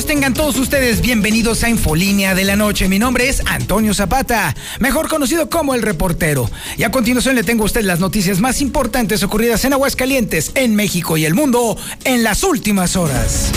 Tengan 0.00 0.32
todos 0.32 0.56
ustedes 0.56 1.02
bienvenidos 1.02 1.62
a 1.64 1.68
Infolínea 1.68 2.34
de 2.34 2.44
la 2.44 2.56
Noche. 2.56 2.88
Mi 2.88 2.98
nombre 2.98 3.28
es 3.28 3.42
Antonio 3.44 3.92
Zapata, 3.92 4.56
mejor 4.80 5.06
conocido 5.06 5.50
como 5.50 5.74
el 5.74 5.82
reportero. 5.82 6.50
Y 6.78 6.84
a 6.84 6.90
continuación 6.90 7.34
le 7.34 7.44
tengo 7.44 7.64
a 7.64 7.66
usted 7.66 7.82
las 7.82 8.00
noticias 8.00 8.40
más 8.40 8.62
importantes 8.62 9.22
ocurridas 9.22 9.66
en 9.66 9.74
Aguascalientes, 9.74 10.52
en 10.54 10.74
México 10.74 11.18
y 11.18 11.26
el 11.26 11.34
mundo 11.34 11.76
en 12.04 12.22
las 12.22 12.42
últimas 12.42 12.96
horas. 12.96 13.52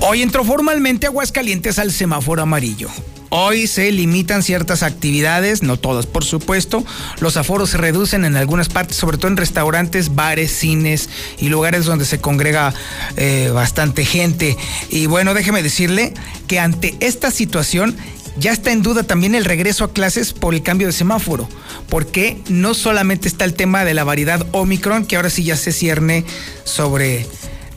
Hoy 0.00 0.22
entró 0.22 0.42
formalmente 0.42 1.06
Aguascalientes 1.06 1.78
al 1.78 1.92
semáforo 1.92 2.40
amarillo. 2.40 2.88
Hoy 3.28 3.66
se 3.66 3.90
limitan 3.90 4.42
ciertas 4.42 4.82
actividades, 4.82 5.62
no 5.62 5.76
todas 5.78 6.06
por 6.06 6.24
supuesto. 6.24 6.84
Los 7.20 7.36
aforos 7.36 7.70
se 7.70 7.78
reducen 7.78 8.24
en 8.24 8.36
algunas 8.36 8.68
partes, 8.68 8.96
sobre 8.96 9.18
todo 9.18 9.28
en 9.28 9.36
restaurantes, 9.36 10.14
bares, 10.14 10.52
cines 10.52 11.08
y 11.38 11.48
lugares 11.48 11.84
donde 11.84 12.04
se 12.04 12.20
congrega 12.20 12.72
eh, 13.16 13.50
bastante 13.52 14.04
gente. 14.04 14.56
Y 14.90 15.06
bueno, 15.06 15.34
déjeme 15.34 15.62
decirle 15.62 16.14
que 16.46 16.60
ante 16.60 16.96
esta 17.00 17.30
situación 17.30 17.96
ya 18.38 18.52
está 18.52 18.70
en 18.70 18.82
duda 18.82 19.02
también 19.02 19.34
el 19.34 19.44
regreso 19.44 19.84
a 19.84 19.92
clases 19.92 20.32
por 20.32 20.54
el 20.54 20.62
cambio 20.62 20.86
de 20.86 20.92
semáforo, 20.92 21.48
porque 21.88 22.38
no 22.48 22.74
solamente 22.74 23.28
está 23.28 23.44
el 23.44 23.54
tema 23.54 23.84
de 23.84 23.94
la 23.94 24.04
variedad 24.04 24.46
Omicron, 24.52 25.06
que 25.06 25.16
ahora 25.16 25.30
sí 25.30 25.42
ya 25.42 25.56
se 25.56 25.72
cierne 25.72 26.24
sobre 26.64 27.26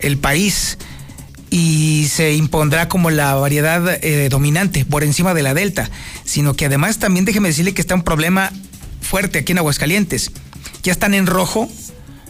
el 0.02 0.18
país 0.18 0.78
y 1.50 2.08
se 2.10 2.34
impondrá 2.34 2.90
como 2.90 3.10
la 3.10 3.36
variedad 3.36 4.04
eh, 4.04 4.30
dominante 4.30 4.86
por 4.86 5.04
encima 5.04 5.34
de 5.34 5.44
la 5.44 5.54
Delta, 5.54 5.90
sino 6.24 6.54
que 6.54 6.66
además 6.66 7.00
también 7.00 7.26
déjeme 7.26 7.50
decirle 7.50 7.74
que 7.74 7.82
está 7.82 7.96
un 7.96 8.04
problema 8.04 8.52
fuerte 9.02 9.40
aquí 9.40 9.52
en 9.52 9.58
Aguascalientes. 9.60 10.32
Ya 10.84 10.92
están 10.92 11.14
en 11.14 11.26
rojo 11.26 11.70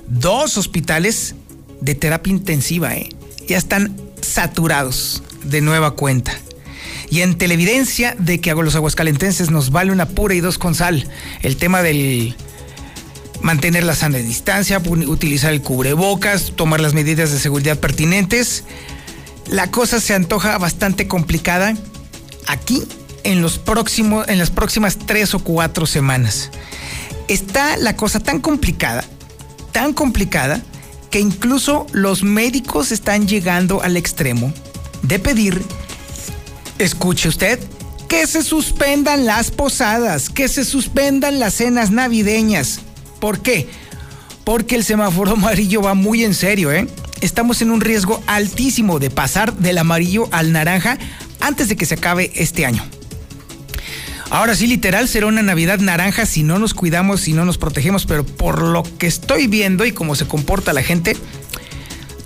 dos 0.07 0.57
hospitales 0.57 1.35
de 1.81 1.95
terapia 1.95 2.31
intensiva, 2.31 2.95
¿eh? 2.95 3.09
ya 3.47 3.57
están 3.57 3.95
saturados 4.21 5.23
de 5.43 5.61
nueva 5.61 5.91
cuenta. 5.91 6.33
Y 7.09 7.21
en 7.21 7.37
televidencia 7.37 8.15
de 8.19 8.39
que 8.39 8.53
los 8.53 8.75
aguascalentenses 8.75 9.49
nos 9.49 9.71
vale 9.71 9.91
una 9.91 10.07
pura 10.07 10.35
y 10.35 10.41
dos 10.41 10.59
con 10.59 10.75
sal. 10.75 11.07
El 11.41 11.57
tema 11.57 11.81
del 11.81 12.35
mantener 13.41 13.83
la 13.83 13.95
sana 13.95 14.19
distancia, 14.19 14.79
utilizar 14.85 15.51
el 15.51 15.61
cubrebocas, 15.61 16.53
tomar 16.55 16.79
las 16.79 16.93
medidas 16.93 17.31
de 17.31 17.39
seguridad 17.39 17.79
pertinentes 17.79 18.63
la 19.49 19.71
cosa 19.71 19.99
se 19.99 20.13
antoja 20.13 20.57
bastante 20.57 21.07
complicada 21.07 21.75
aquí 22.47 22.83
en, 23.23 23.41
los 23.41 23.61
en 24.27 24.37
las 24.37 24.51
próximas 24.51 24.97
tres 24.97 25.33
o 25.33 25.39
cuatro 25.39 25.85
semanas. 25.85 26.51
Está 27.27 27.77
la 27.77 27.95
cosa 27.95 28.19
tan 28.19 28.39
complicada, 28.39 29.03
tan 29.71 29.93
complicada, 29.93 30.61
que 31.11 31.19
incluso 31.19 31.87
los 31.91 32.23
médicos 32.23 32.91
están 32.91 33.27
llegando 33.27 33.81
al 33.81 33.97
extremo 33.97 34.53
de 35.01 35.19
pedir, 35.19 35.61
escuche 36.77 37.29
usted, 37.29 37.59
que 38.07 38.25
se 38.27 38.43
suspendan 38.43 39.25
las 39.25 39.51
posadas, 39.51 40.29
que 40.29 40.47
se 40.47 40.65
suspendan 40.65 41.39
las 41.39 41.55
cenas 41.55 41.91
navideñas. 41.91 42.79
¿Por 43.19 43.39
qué? 43.39 43.69
Porque 44.43 44.75
el 44.75 44.83
semáforo 44.83 45.31
amarillo 45.31 45.81
va 45.81 45.93
muy 45.93 46.23
en 46.23 46.33
serio, 46.33 46.71
¿eh? 46.71 46.87
Estamos 47.21 47.61
en 47.61 47.71
un 47.71 47.81
riesgo 47.81 48.21
altísimo 48.27 48.99
de 48.99 49.09
pasar 49.09 49.53
del 49.53 49.77
amarillo 49.77 50.27
al 50.31 50.51
naranja 50.51 50.97
antes 51.39 51.69
de 51.69 51.75
que 51.75 51.85
se 51.85 51.95
acabe 51.95 52.31
este 52.35 52.65
año. 52.65 52.83
Ahora 54.31 54.55
sí, 54.55 54.67
literal, 54.67 55.07
será 55.07 55.25
una 55.25 55.41
Navidad 55.41 55.79
naranja 55.79 56.25
si 56.25 56.43
no 56.43 56.59
nos 56.59 56.75
cuidamos, 56.75 57.21
si 57.21 57.33
no 57.33 57.45
nos 57.45 57.57
protegemos, 57.57 58.05
pero 58.05 58.23
por 58.23 58.61
lo 58.61 58.83
que 58.83 59.07
estoy 59.07 59.47
viendo 59.47 59.85
y 59.85 59.91
cómo 59.91 60.13
se 60.15 60.27
comporta 60.27 60.71
la 60.71 60.83
gente, 60.83 61.17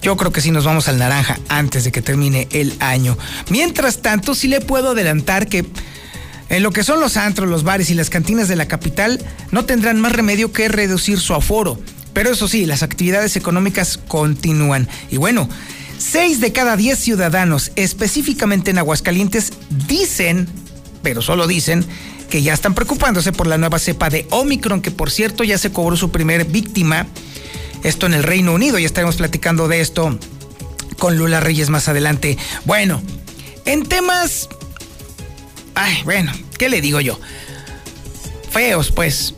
yo 0.02 0.18
creo 0.18 0.34
que 0.34 0.42
sí 0.42 0.52
nos 0.52 0.66
vamos 0.66 0.90
al 0.90 1.00
naranja 1.00 1.40
antes 1.48 1.86
de 1.86 1.94
que 1.94 2.02
termine 2.02 2.50
el 2.52 2.74
año. 2.80 3.18
Mientras 3.50 4.02
tanto, 4.02 4.36
sí 4.36 4.50
le 4.50 4.60
puedo 4.60 4.92
adelantar 4.92 5.48
que 5.48 5.66
en 6.50 6.62
lo 6.62 6.72
que 6.72 6.84
son 6.84 7.00
los 7.00 7.16
antros, 7.16 7.48
los 7.48 7.64
bares 7.64 7.90
y 7.90 7.94
las 7.94 8.10
cantinas 8.10 8.50
de 8.50 8.58
la 8.58 8.68
capital, 8.68 9.20
no 9.52 9.64
tendrán 9.64 10.02
más 10.02 10.12
remedio 10.12 10.52
que 10.52 10.68
reducir 10.68 11.20
su 11.20 11.34
aforo. 11.34 11.80
Pero 12.14 12.32
eso 12.32 12.48
sí, 12.48 12.66
las 12.66 12.84
actividades 12.84 13.36
económicas 13.36 13.98
continúan. 14.08 14.88
Y 15.10 15.18
bueno, 15.18 15.50
seis 15.98 16.40
de 16.40 16.52
cada 16.52 16.78
diez 16.78 17.00
ciudadanos, 17.00 17.72
específicamente 17.76 18.72
en 18.72 18.78
Aguascalientes, 18.78 19.54
dicen, 19.88 20.48
pero 21.02 21.22
solo 21.22 21.48
dicen, 21.48 21.86
que 22.30 22.42
ya 22.42 22.54
están 22.54 22.74
preocupándose 22.74 23.32
por 23.32 23.48
la 23.48 23.58
nueva 23.58 23.80
cepa 23.80 24.10
de 24.10 24.28
Omicron, 24.32 24.82
que 24.82 24.92
por 24.92 25.12
cierto 25.12 25.44
ya 25.44 25.58
se 25.58 25.72
cobró 25.72 25.98
su 25.98 26.12
primer 26.12 26.46
víctima. 26.46 27.08
Esto 27.84 28.06
en 28.06 28.14
el 28.14 28.24
Reino 28.24 28.54
Unido, 28.54 28.80
ya 28.80 28.86
estaremos 28.86 29.18
platicando 29.18 29.68
de 29.68 29.82
esto 29.82 30.18
con 30.98 31.18
Lula 31.18 31.40
Reyes 31.42 31.70
más 31.70 31.88
adelante. 31.90 32.38
Bueno, 32.66 33.02
en 33.66 33.86
temas... 33.86 34.50
Ay, 35.76 36.02
bueno, 36.06 36.32
¿qué 36.58 36.70
le 36.70 36.82
digo 36.82 37.02
yo? 37.02 37.20
Feos, 38.52 38.92
pues. 38.92 39.34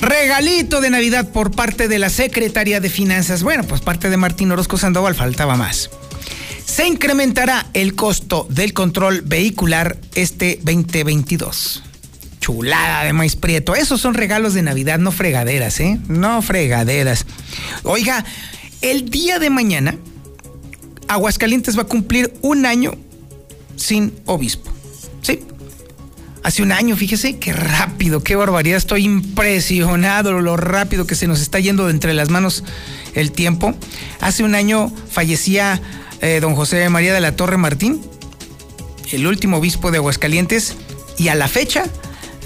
Regalito 0.00 0.80
de 0.80 0.90
Navidad 0.90 1.30
por 1.30 1.50
parte 1.50 1.86
de 1.86 1.98
la 1.98 2.08
Secretaría 2.08 2.80
de 2.80 2.88
Finanzas. 2.88 3.42
Bueno, 3.42 3.64
pues 3.64 3.80
parte 3.82 4.08
de 4.08 4.16
Martín 4.16 4.50
Orozco 4.50 4.78
Sandoval 4.78 5.14
faltaba 5.14 5.56
más. 5.56 5.90
Se 6.64 6.86
incrementará 6.86 7.66
el 7.74 7.94
costo 7.94 8.46
del 8.48 8.72
control 8.72 9.22
vehicular 9.22 9.98
este 10.14 10.58
2022. 10.62 11.82
Chulada 12.40 13.04
de 13.04 13.12
maíz 13.12 13.36
prieto. 13.36 13.74
Esos 13.74 14.00
son 14.00 14.14
regalos 14.14 14.54
de 14.54 14.62
Navidad, 14.62 14.98
no 14.98 15.12
fregaderas, 15.12 15.78
¿eh? 15.80 15.98
No 16.08 16.40
fregaderas. 16.40 17.26
Oiga, 17.82 18.24
el 18.80 19.10
día 19.10 19.38
de 19.38 19.50
mañana, 19.50 19.96
Aguascalientes 21.08 21.76
va 21.76 21.82
a 21.82 21.86
cumplir 21.86 22.32
un 22.40 22.64
año 22.64 22.94
sin 23.76 24.14
obispo. 24.24 24.70
Hace 26.42 26.62
un 26.62 26.72
año, 26.72 26.96
fíjese, 26.96 27.38
qué 27.38 27.52
rápido, 27.52 28.24
qué 28.24 28.34
barbaridad, 28.34 28.78
estoy 28.78 29.04
impresionado 29.04 30.32
lo 30.32 30.56
rápido 30.56 31.06
que 31.06 31.14
se 31.14 31.26
nos 31.26 31.40
está 31.40 31.60
yendo 31.60 31.86
de 31.86 31.92
entre 31.92 32.14
las 32.14 32.30
manos 32.30 32.64
el 33.14 33.30
tiempo. 33.30 33.74
Hace 34.20 34.42
un 34.42 34.54
año 34.54 34.90
fallecía 35.10 35.80
eh, 36.22 36.38
don 36.40 36.54
José 36.54 36.88
María 36.88 37.12
de 37.12 37.20
la 37.20 37.36
Torre 37.36 37.58
Martín, 37.58 38.00
el 39.12 39.26
último 39.26 39.58
obispo 39.58 39.90
de 39.90 39.98
Aguascalientes, 39.98 40.76
y 41.18 41.28
a 41.28 41.34
la 41.34 41.46
fecha 41.46 41.84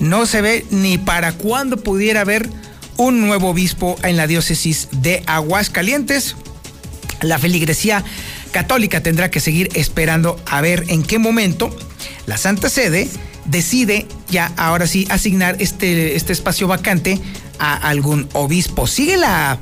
no 0.01 0.27
se 0.27 0.43
ve 0.43 0.67
ni 0.71 0.99
para 0.99 1.33
cuándo 1.33 1.77
pudiera 1.77 2.23
haber 2.23 2.49
un 2.97 3.21
nuevo 3.21 3.51
obispo 3.51 3.97
en 4.03 4.17
la 4.17 4.27
diócesis 4.27 4.89
de 4.91 5.23
Aguascalientes. 5.27 6.35
La 7.23 7.39
feligresía 7.39 8.05
católica 8.51 9.03
tendrá 9.03 9.31
que 9.31 9.39
seguir 9.39 9.69
esperando 9.75 10.41
a 10.47 10.61
ver 10.61 10.85
en 10.89 11.05
qué 11.05 11.21
momento 11.21 11.75
la 12.27 12.37
Santa 12.37 12.69
Sede 12.69 13.09
decide 13.47 14.07
ya 14.31 14.53
ahora 14.57 14.87
sí 14.87 15.07
asignar 15.11 15.57
este, 15.59 16.17
este 16.17 16.33
espacio 16.33 16.67
vacante 16.69 17.21
a 17.59 17.75
algún 17.75 18.29
obispo. 18.33 18.87
Sigue 18.87 19.17
la 19.17 19.59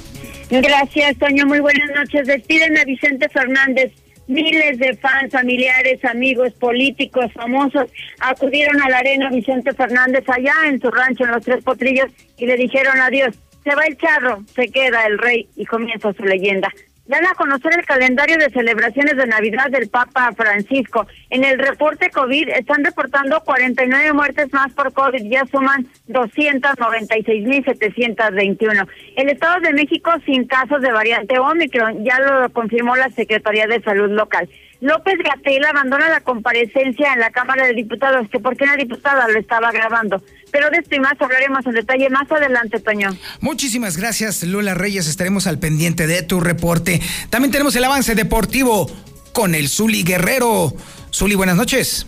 Gracias, 0.49 1.17
Toño. 1.17 1.45
Muy 1.45 1.59
buenas 1.59 1.89
noches. 1.95 2.27
Despiden 2.27 2.77
a 2.77 2.83
Vicente 2.85 3.27
Fernández. 3.29 3.91
Miles 4.27 4.77
de 4.77 4.93
fans, 4.97 5.31
familiares, 5.31 6.03
amigos, 6.03 6.51
políticos, 6.53 7.31
famosos 7.33 7.89
acudieron 8.19 8.81
a 8.81 8.89
la 8.89 8.97
arena 8.97 9.29
Vicente 9.29 9.73
Fernández 9.73 10.25
allá 10.27 10.53
en 10.65 10.81
su 10.81 10.91
rancho 10.91 11.23
en 11.23 11.31
los 11.31 11.45
Tres 11.45 11.63
Potrillos 11.63 12.11
y 12.37 12.45
le 12.45 12.57
dijeron 12.57 12.99
adiós. 12.99 13.33
Se 13.63 13.73
va 13.73 13.85
el 13.85 13.97
charro, 13.97 14.43
se 14.53 14.67
queda 14.69 15.05
el 15.05 15.17
rey 15.17 15.47
y 15.55 15.65
comienza 15.65 16.11
su 16.11 16.23
leyenda 16.23 16.69
dan 17.07 17.25
a 17.25 17.33
conocer 17.35 17.73
el 17.77 17.85
calendario 17.85 18.37
de 18.37 18.49
celebraciones 18.49 19.17
de 19.17 19.27
Navidad 19.27 19.69
del 19.69 19.89
Papa 19.89 20.31
Francisco. 20.35 21.05
En 21.29 21.43
el 21.43 21.59
reporte 21.59 22.09
COVID 22.09 22.47
están 22.49 22.83
reportando 22.83 23.39
49 23.41 24.13
muertes 24.13 24.51
más 24.53 24.73
por 24.73 24.91
COVID, 24.93 25.29
ya 25.29 25.45
suman 25.45 25.85
296.721. 26.09 28.87
El 29.15 29.29
Estado 29.29 29.59
de 29.61 29.73
México 29.73 30.11
sin 30.25 30.45
casos 30.45 30.81
de 30.81 30.91
variante 30.91 31.37
Omicron, 31.39 32.03
ya 32.03 32.19
lo 32.19 32.49
confirmó 32.49 32.95
la 32.95 33.09
Secretaría 33.09 33.67
de 33.67 33.81
Salud 33.81 34.09
local. 34.11 34.49
López 34.79 35.17
Gatel 35.17 35.65
abandona 35.65 36.07
la 36.09 36.21
comparecencia 36.21 37.13
en 37.13 37.19
la 37.19 37.31
Cámara 37.31 37.65
de 37.65 37.73
Diputados, 37.73 38.29
que 38.29 38.39
porque 38.39 38.63
una 38.63 38.75
diputada 38.75 39.27
lo 39.27 39.39
estaba 39.39 39.71
grabando. 39.71 40.21
Pero 40.51 40.69
de 40.69 40.77
esto 40.77 40.95
y 40.95 40.99
más 40.99 41.13
hablaremos 41.19 41.65
en 41.65 41.73
detalle 41.73 42.09
más 42.09 42.31
adelante, 42.31 42.79
Toño. 42.79 43.09
Muchísimas 43.41 43.97
gracias, 43.97 44.43
Lula 44.43 44.73
Reyes. 44.73 45.07
Estaremos 45.07 45.47
al 45.47 45.59
pendiente 45.59 46.07
de 46.07 46.21
tu 46.23 46.39
reporte. 46.39 47.01
También 47.29 47.51
tenemos 47.51 47.75
el 47.75 47.83
avance 47.83 48.15
deportivo 48.15 48.89
con 49.33 49.55
el 49.55 49.69
Zuli 49.69 50.03
Guerrero. 50.03 50.73
Zuli, 51.13 51.35
buenas 51.35 51.57
noches. 51.57 52.07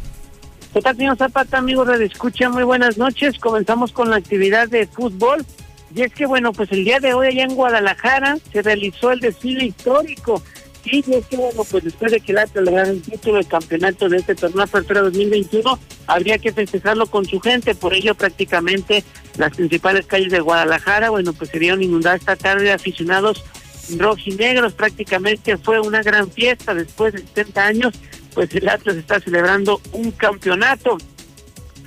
¿Qué 0.74 0.82
tal, 0.82 0.96
señor 0.96 1.18
Zapata, 1.18 1.58
amigos 1.58 1.88
de 1.88 2.06
Escucha? 2.06 2.50
Muy 2.50 2.64
buenas 2.64 2.98
noches. 2.98 3.40
Comenzamos 3.40 3.92
con 3.92 4.10
la 4.10 4.18
actividad 4.18 4.70
de 4.70 4.88
fútbol. 4.88 5.46
Y 5.94 6.04
es 6.04 6.14
que, 6.14 6.28
bueno, 6.28 6.54
pues 6.54 6.72
el 6.72 6.86
día 6.86 7.00
de 7.00 7.14
hoy 7.14 7.28
allá 7.28 7.44
en 7.44 7.56
Guadalajara 7.56 8.38
se 8.54 8.62
realizó 8.62 9.12
el 9.12 9.20
desfile 9.20 9.66
histórico 9.66 10.44
Sí, 10.84 11.04
es 11.08 11.26
que 11.26 11.36
bueno, 11.36 11.64
pues 11.70 11.84
después 11.84 12.12
de 12.12 12.22
que 12.22 12.32
el 12.32 12.38
Atlas 12.38 12.64
le 12.64 12.72
gane 12.72 12.90
el 12.92 13.02
título 13.02 13.36
del 13.36 13.48
campeonato 13.48 14.08
de 14.08 14.18
este 14.18 14.34
torneo 14.34 14.64
Apertura 14.64 15.02
2021, 15.02 15.78
habría 16.08 16.38
que 16.38 16.54
festejarlo 16.54 17.06
con 17.08 17.26
su 17.26 17.40
gente, 17.40 17.76
por 17.76 17.94
ello 17.94 18.16
prácticamente 18.16 19.04
las 19.38 19.56
principales 19.56 20.06
calles 20.06 20.32
de 20.32 20.40
Guadalajara, 20.40 21.10
bueno, 21.10 21.34
pues 21.34 21.50
se 21.50 21.60
vieron 21.60 21.84
inundadas 21.84 22.22
esta 22.22 22.36
tarde 22.38 22.64
de 22.64 22.72
aficionados 22.72 23.44
rojinegros, 23.98 24.74
prácticamente 24.74 25.58
fue 25.58 25.80
una 25.80 26.02
gran 26.02 26.32
fiesta 26.32 26.74
después 26.74 27.14
de 27.14 27.20
70 27.20 27.66
años, 27.66 27.94
pues 28.34 28.54
el 28.56 28.70
Atlas 28.70 28.96
está 28.96 29.20
celebrando 29.20 29.82
un 29.92 30.12
campeonato. 30.12 30.98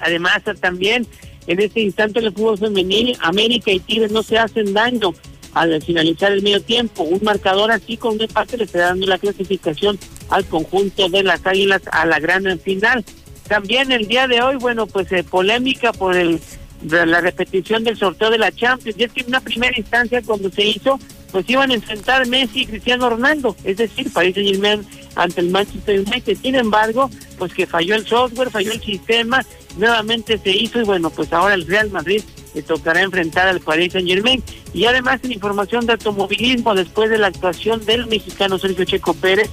Además, 0.01 0.43
también 0.61 1.07
en 1.47 1.61
este 1.61 1.81
instante 1.81 2.19
el 2.19 2.33
fútbol 2.33 2.59
femenil, 2.59 3.17
América 3.21 3.71
y 3.71 3.81
Tigres 3.81 4.11
no 4.11 4.23
se 4.23 4.39
hacen 4.39 4.75
daño 4.75 5.15
al 5.55 5.83
finalizar 5.83 6.33
el 6.33 6.43
medio 6.43 6.63
tiempo. 6.63 7.03
Un 7.03 7.21
marcador 7.23 7.71
así 7.71 7.97
con 7.97 8.15
un 8.15 8.23
empate 8.23 8.57
le 8.57 8.65
está 8.65 8.81
dando 8.81 9.07
la 9.07 9.19
clasificación 9.19 9.99
al 10.31 10.45
conjunto 10.47 11.09
de 11.09 11.23
las 11.23 11.45
Águilas 11.47 11.83
a 11.91 12.07
la 12.07 12.19
gran 12.19 12.45
final. 12.59 13.05
También 13.49 13.93
el 13.93 14.07
día 14.07 14.29
de 14.29 14.41
hoy, 14.41 14.57
bueno, 14.57 14.87
pues 14.87 15.11
eh, 15.13 15.25
polémica 15.25 15.93
por 15.93 16.17
el 16.17 16.41
la 16.85 17.21
repetición 17.21 17.85
del 17.85 17.97
sorteo 17.97 18.31
de 18.31 18.39
la 18.39 18.53
Champions. 18.53 18.99
Y 18.99 19.05
es 19.05 19.13
que 19.13 19.21
en 19.21 19.29
una 19.29 19.41
primera 19.41 19.77
instancia 19.77 20.23
cuando 20.23 20.51
se 20.51 20.65
hizo, 20.65 20.99
pues 21.31 21.49
iban 21.49 21.71
a 21.71 21.75
enfrentar 21.75 22.27
Messi 22.27 22.63
y 22.63 22.67
Cristiano 22.67 23.09
Ronaldo, 23.09 23.57
es 23.65 23.79
decir, 23.79 24.13
Paris 24.13 24.35
Saint 24.35 24.51
Germain 24.51 24.87
ante 25.15 25.41
el 25.41 25.51
Manchester 25.51 26.01
United. 26.01 26.37
Sin 26.43 26.55
embargo, 26.55 27.11
pues 27.39 27.55
que 27.55 27.67
falló 27.67 27.95
el 27.95 28.07
software, 28.07 28.51
falló 28.51 28.73
el 28.73 28.83
sistema, 28.83 29.45
nuevamente 29.77 30.39
se 30.39 30.51
hizo 30.51 30.81
y 30.81 30.85
bueno, 30.85 31.11
pues 31.11 31.33
ahora 31.33 31.55
el 31.55 31.67
Real 31.67 31.91
Madrid 31.91 32.23
le 32.55 32.63
tocará 32.63 33.03
enfrentar 33.03 33.49
al 33.49 33.61
Paris 33.61 33.93
Saint 33.93 34.09
Germain. 34.09 34.43
Y 34.75 34.85
además 34.85 35.21
en 35.23 35.33
información 35.33 35.87
de 35.87 35.93
automovilismo, 35.93 36.75
después 36.75 37.11
de 37.11 37.19
la 37.19 37.29
actuación 37.29 37.85
del 37.85 38.07
mexicano 38.07 38.59
Sergio 38.59 38.85
Checo 38.85 39.15
Pérez, 39.15 39.51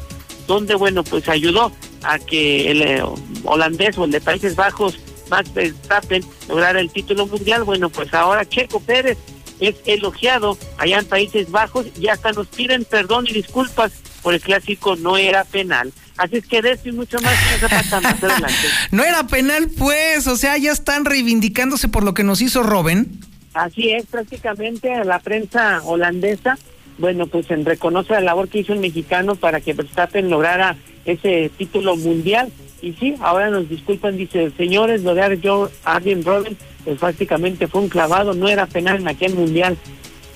donde 0.48 0.76
bueno, 0.76 1.04
pues 1.04 1.30
ayudó 1.30 1.72
a 2.04 2.18
que 2.20 2.72
el 2.72 2.82
eh, 2.82 3.04
holandés 3.44 3.98
o 3.98 4.06
el 4.06 4.12
de 4.12 4.22
Países 4.22 4.56
Bajos, 4.56 5.00
Max 5.30 5.54
Verstappen, 5.54 6.24
lograra 6.48 6.80
el 6.80 6.92
título 6.92 7.28
mundial. 7.28 7.64
Bueno, 7.64 7.90
pues 7.90 8.14
ahora 8.14 8.48
Checo 8.48 8.80
Pérez 8.80 9.18
es 9.60 9.76
elogiado 9.86 10.58
allá 10.78 11.00
en 11.00 11.06
Países 11.06 11.52
Bajos 11.52 11.88
y 12.00 12.08
hasta 12.08 12.32
nos 12.32 12.48
piden 12.48 12.86
perdón 12.86 13.28
y 13.28 13.34
disculpas 13.34 13.92
por 14.22 14.34
el 14.34 14.42
clásico 14.42 14.96
no 14.96 15.18
era 15.18 15.44
penal. 15.44 15.94
Así 16.20 16.36
es 16.36 16.46
que 16.46 16.62
de 16.62 16.72
esto 16.72 16.90
y 16.90 16.92
mucho 16.92 17.18
más, 17.22 17.34
más 17.62 17.94
adelante. 18.24 18.54
no 18.92 19.04
era 19.06 19.26
penal, 19.26 19.70
pues, 19.78 20.28
o 20.28 20.36
sea, 20.36 20.58
ya 20.58 20.74
están 20.74 21.06
reivindicándose 21.06 21.88
por 21.88 22.04
lo 22.04 22.14
que 22.14 22.26
nos 22.26 22.42
hizo 22.42 22.62
Robin. 22.62 23.22
Así 23.54 23.92
es, 23.92 24.06
prácticamente 24.06 25.04
la 25.06 25.20
prensa 25.20 25.82
holandesa, 25.86 26.58
bueno, 26.98 27.28
pues 27.28 27.48
reconoce 27.48 28.14
la 28.14 28.20
labor 28.20 28.50
que 28.50 28.60
hizo 28.60 28.74
el 28.74 28.80
mexicano 28.80 29.36
para 29.36 29.62
que 29.62 29.72
Verstappen 29.72 30.30
lograra 30.30 30.76
ese 31.06 31.50
título 31.58 31.96
mundial. 31.96 32.52
Y 32.82 32.94
sí, 32.94 33.16
ahora 33.22 33.50
nos 33.50 33.70
disculpan, 33.70 34.18
dice, 34.18 34.52
señores, 34.58 35.04
lo 35.04 35.16
de 35.16 35.40
Joe 35.42 35.70
Arjen 35.86 36.24
Robin, 36.26 36.58
pues 36.84 37.00
prácticamente 37.00 37.68
fue 37.68 37.82
un 37.82 37.90
clavado, 37.90 38.34
no 38.34 38.50
era 38.50 38.66
penal 38.66 38.98
en 38.98 39.08
aquel 39.08 39.36
mundial, 39.36 39.78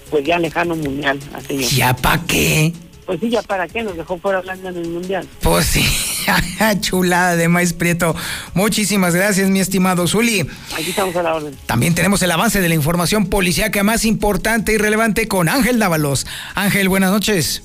pues 0.09 0.23
ya 0.23 0.39
lejano 0.39 0.77
mundial. 0.77 1.19
Así 1.33 1.57
¿Ya 1.75 1.93
para 1.93 2.23
qué? 2.25 2.71
Pues 3.05 3.19
sí, 3.19 3.29
ya 3.29 3.41
para 3.41 3.67
qué 3.67 3.83
nos 3.83 3.97
dejó 3.97 4.17
fuera 4.17 4.39
hablando 4.39 4.69
en 4.69 4.77
el 4.77 4.87
Mundial. 4.87 5.27
Pues 5.41 5.65
sí, 5.65 5.83
chulada 6.79 7.35
de 7.35 7.47
Maíz 7.47 7.73
Prieto. 7.73 8.15
Muchísimas 8.53 9.15
gracias, 9.15 9.49
mi 9.49 9.59
estimado 9.59 10.07
Zuli. 10.07 10.41
Aquí 10.73 10.89
estamos 10.89 11.15
a 11.15 11.23
la 11.23 11.35
orden. 11.35 11.55
También 11.65 11.95
tenemos 11.95 12.21
el 12.21 12.31
avance 12.31 12.61
de 12.61 12.69
la 12.69 12.75
información 12.75 13.27
policíaca 13.27 13.83
más 13.83 14.05
importante 14.05 14.73
y 14.73 14.77
relevante 14.77 15.27
con 15.27 15.49
Ángel 15.49 15.79
Dávalos. 15.79 16.25
Ángel, 16.55 16.89
buenas 16.89 17.11
noches. 17.11 17.63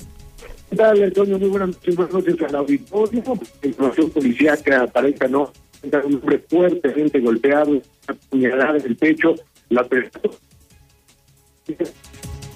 ¿Qué 0.69 0.75
tal, 0.75 1.01
Antonio? 1.01 1.39
Muy 1.39 1.49
buenas 1.49 1.69
noches, 1.69 1.95
buenas 1.95 2.13
noches 2.13 2.35
al 2.47 2.55
auditorio. 2.55 3.23
Información 3.63 4.09
policíaca 4.11 4.87
pareja 4.87 5.27
no. 5.27 5.51
Un 5.81 6.15
hombre 6.15 6.43
fuertemente 6.49 7.19
golpeado, 7.19 7.71
una 7.71 8.19
puñalada 8.29 8.77
en 8.77 8.85
el 8.85 8.95
pecho. 8.97 9.35
La 9.69 9.83
persona 9.87 10.33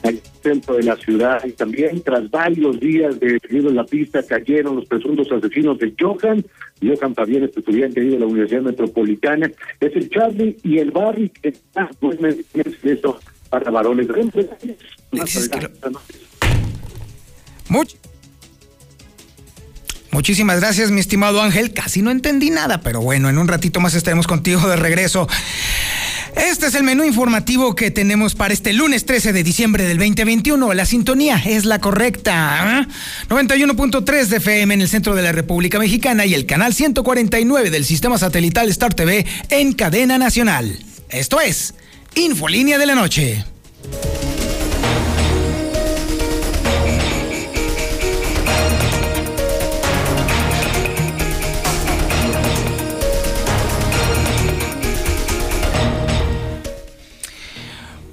el 0.03 0.21
centro 0.41 0.75
de 0.75 0.83
la 0.83 0.95
ciudad 0.97 1.43
y 1.45 1.51
también 1.53 2.01
tras 2.01 2.29
varios 2.29 2.79
días 2.79 3.19
de 3.19 3.39
seguido 3.39 3.69
en 3.69 3.75
la 3.75 3.85
pista 3.85 4.21
cayeron 4.21 4.75
los 4.75 4.85
presuntos 4.85 5.31
asesinos 5.31 5.79
de 5.79 5.93
Johan. 5.99 6.45
Johan 6.81 7.13
también 7.13 7.45
es 7.45 7.55
estudiante 7.55 8.01
de 8.01 8.19
la 8.19 8.25
Universidad 8.25 8.61
Metropolitana. 8.61 9.49
Es 9.79 9.95
el 9.95 10.09
Charlie 10.09 10.57
y 10.63 10.79
el 10.79 10.91
Barry 10.91 11.29
que 11.29 11.49
está 11.49 11.89
pues, 11.99 12.17
eso 12.83 13.19
para 13.49 13.71
varones. 13.71 14.07
Muchísimas 20.13 20.59
gracias, 20.59 20.91
mi 20.91 20.99
estimado 20.99 21.41
Ángel. 21.41 21.73
Casi 21.73 22.03
no 22.03 22.11
entendí 22.11 22.51
nada, 22.51 22.81
pero 22.81 23.01
bueno, 23.01 23.29
en 23.29 23.39
un 23.39 23.47
ratito 23.47 23.79
más 23.79 23.95
estaremos 23.95 24.27
contigo 24.27 24.67
de 24.69 24.75
regreso. 24.75 25.27
Este 26.35 26.67
es 26.67 26.75
el 26.75 26.83
menú 26.83 27.03
informativo 27.03 27.73
que 27.75 27.89
tenemos 27.89 28.35
para 28.35 28.53
este 28.53 28.73
lunes 28.73 29.05
13 29.05 29.33
de 29.33 29.43
diciembre 29.43 29.85
del 29.85 29.97
2021. 29.97 30.73
La 30.73 30.85
sintonía 30.85 31.41
es 31.43 31.65
la 31.65 31.79
correcta. 31.79 32.87
91.3 33.27 34.21
¿ah? 34.21 34.25
de 34.25 34.37
FM 34.37 34.73
en 34.75 34.81
el 34.81 34.87
centro 34.87 35.15
de 35.15 35.23
la 35.23 35.31
República 35.31 35.79
Mexicana 35.79 36.27
y 36.27 36.35
el 36.35 36.45
canal 36.45 36.75
149 36.75 37.71
del 37.71 37.83
sistema 37.83 38.17
satelital 38.17 38.69
Star 38.69 38.93
TV 38.93 39.25
en 39.49 39.73
cadena 39.73 40.19
nacional. 40.19 40.77
Esto 41.09 41.41
es 41.41 41.73
Infolínea 42.15 42.77
de 42.77 42.85
la 42.85 42.95
Noche. 42.95 43.43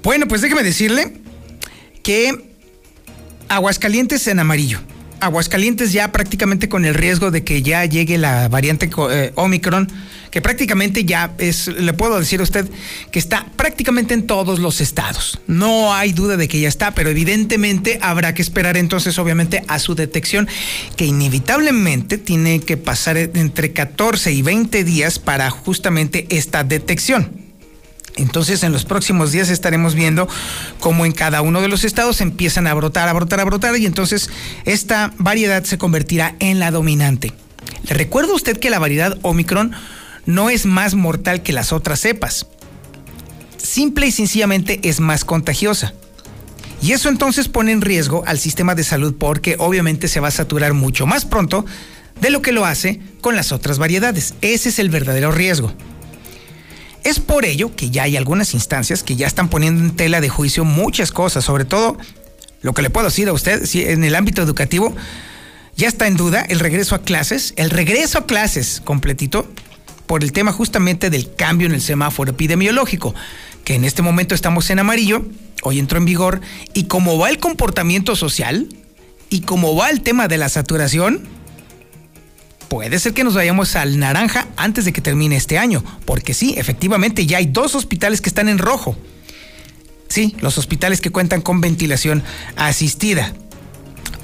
Bueno, 0.03 0.27
pues 0.27 0.41
déjeme 0.41 0.63
decirle 0.63 1.13
que 2.03 2.51
Aguascalientes 3.51 4.27
en 4.27 4.39
amarillo. 4.39 4.79
Aguascalientes 5.19 5.91
ya 5.91 6.13
prácticamente 6.13 6.69
con 6.69 6.85
el 6.85 6.93
riesgo 6.93 7.31
de 7.31 7.43
que 7.43 7.61
ya 7.61 7.83
llegue 7.83 8.17
la 8.17 8.47
variante 8.47 8.89
eh, 9.11 9.33
Omicron, 9.35 9.91
que 10.31 10.41
prácticamente 10.41 11.03
ya 11.03 11.35
es, 11.37 11.67
le 11.67 11.91
puedo 11.91 12.17
decir 12.17 12.39
a 12.39 12.43
usted 12.43 12.65
que 13.11 13.19
está 13.19 13.45
prácticamente 13.57 14.13
en 14.13 14.25
todos 14.25 14.59
los 14.59 14.79
estados. 14.79 15.41
No 15.47 15.93
hay 15.93 16.13
duda 16.13 16.37
de 16.37 16.47
que 16.47 16.61
ya 16.61 16.69
está, 16.69 16.91
pero 16.95 17.09
evidentemente 17.09 17.99
habrá 18.01 18.33
que 18.33 18.41
esperar 18.41 18.77
entonces 18.77 19.19
obviamente 19.19 19.63
a 19.67 19.79
su 19.79 19.95
detección, 19.95 20.47
que 20.95 21.05
inevitablemente 21.05 22.17
tiene 22.17 22.61
que 22.61 22.77
pasar 22.77 23.17
entre 23.17 23.73
14 23.73 24.31
y 24.31 24.41
20 24.41 24.85
días 24.85 25.19
para 25.19 25.49
justamente 25.49 26.25
esta 26.29 26.63
detección. 26.63 27.40
Entonces 28.15 28.63
en 28.63 28.71
los 28.71 28.85
próximos 28.85 29.31
días 29.31 29.49
estaremos 29.49 29.95
viendo 29.95 30.27
cómo 30.79 31.05
en 31.05 31.11
cada 31.11 31.41
uno 31.41 31.61
de 31.61 31.67
los 31.67 31.83
estados 31.83 32.21
empiezan 32.21 32.67
a 32.67 32.73
brotar, 32.73 33.07
a 33.07 33.13
brotar, 33.13 33.39
a 33.39 33.45
brotar 33.45 33.77
y 33.77 33.85
entonces 33.85 34.29
esta 34.65 35.13
variedad 35.17 35.63
se 35.63 35.77
convertirá 35.77 36.35
en 36.39 36.59
la 36.59 36.71
dominante. 36.71 37.33
Le 37.83 37.93
recuerdo 37.93 38.33
a 38.33 38.35
usted 38.35 38.57
que 38.57 38.69
la 38.69 38.79
variedad 38.79 39.17
Omicron 39.21 39.71
no 40.25 40.49
es 40.49 40.65
más 40.65 40.93
mortal 40.93 41.41
que 41.41 41.53
las 41.53 41.73
otras 41.73 41.99
cepas. 41.99 42.47
simple 43.57 44.07
y 44.07 44.11
sencillamente 44.11 44.79
es 44.83 44.99
más 44.99 45.23
contagiosa. 45.23 45.93
Y 46.81 46.93
eso 46.93 47.09
entonces 47.09 47.47
pone 47.47 47.71
en 47.71 47.81
riesgo 47.81 48.23
al 48.25 48.39
sistema 48.39 48.73
de 48.73 48.83
salud 48.83 49.15
porque 49.17 49.55
obviamente 49.59 50.07
se 50.07 50.19
va 50.19 50.29
a 50.29 50.31
saturar 50.31 50.73
mucho 50.73 51.05
más 51.05 51.25
pronto 51.25 51.63
de 52.19 52.31
lo 52.31 52.41
que 52.41 52.51
lo 52.51 52.65
hace 52.65 52.99
con 53.21 53.35
las 53.35 53.51
otras 53.51 53.77
variedades. 53.77 54.33
Ese 54.41 54.69
es 54.69 54.79
el 54.79 54.89
verdadero 54.89 55.31
riesgo. 55.31 55.71
Es 57.03 57.19
por 57.19 57.45
ello 57.45 57.75
que 57.75 57.89
ya 57.89 58.03
hay 58.03 58.15
algunas 58.15 58.53
instancias 58.53 59.03
que 59.03 59.15
ya 59.15 59.27
están 59.27 59.49
poniendo 59.49 59.81
en 59.81 59.95
tela 59.95 60.21
de 60.21 60.29
juicio 60.29 60.65
muchas 60.65 61.11
cosas, 61.11 61.43
sobre 61.43 61.65
todo 61.65 61.97
lo 62.61 62.73
que 62.73 62.81
le 62.81 62.89
puedo 62.89 63.07
decir 63.07 63.27
a 63.27 63.33
usted, 63.33 63.65
si 63.65 63.83
en 63.83 64.03
el 64.03 64.15
ámbito 64.15 64.41
educativo 64.41 64.95
ya 65.75 65.87
está 65.87 66.07
en 66.07 66.15
duda 66.15 66.41
el 66.41 66.59
regreso 66.59 66.93
a 66.93 67.01
clases, 67.01 67.53
el 67.55 67.71
regreso 67.71 68.19
a 68.19 68.25
clases 68.25 68.81
completito, 68.83 69.47
por 70.05 70.23
el 70.23 70.33
tema 70.33 70.51
justamente 70.51 71.09
del 71.09 71.33
cambio 71.33 71.67
en 71.67 71.73
el 71.73 71.81
semáforo 71.81 72.31
epidemiológico, 72.31 73.15
que 73.63 73.75
en 73.75 73.85
este 73.85 74.01
momento 74.01 74.35
estamos 74.35 74.69
en 74.69 74.79
amarillo, 74.79 75.25
hoy 75.63 75.79
entró 75.79 75.97
en 75.97 76.05
vigor, 76.05 76.41
y 76.73 76.83
como 76.83 77.17
va 77.17 77.29
el 77.29 77.39
comportamiento 77.39 78.15
social, 78.15 78.67
y 79.29 79.41
como 79.41 79.75
va 79.75 79.89
el 79.89 80.01
tema 80.01 80.27
de 80.27 80.37
la 80.37 80.49
saturación, 80.49 81.27
puede 82.71 82.99
ser 82.99 83.13
que 83.13 83.25
nos 83.25 83.33
vayamos 83.33 83.75
al 83.75 83.99
naranja 83.99 84.47
antes 84.55 84.85
de 84.85 84.93
que 84.93 85.01
termine 85.01 85.35
este 85.35 85.57
año, 85.57 85.83
porque 86.05 86.33
sí, 86.33 86.53
efectivamente 86.55 87.25
ya 87.25 87.39
hay 87.39 87.47
dos 87.47 87.75
hospitales 87.75 88.21
que 88.21 88.29
están 88.29 88.47
en 88.47 88.59
rojo. 88.59 88.95
Sí, 90.07 90.37
los 90.39 90.57
hospitales 90.57 91.01
que 91.01 91.09
cuentan 91.09 91.41
con 91.41 91.59
ventilación 91.59 92.23
asistida. 92.55 93.33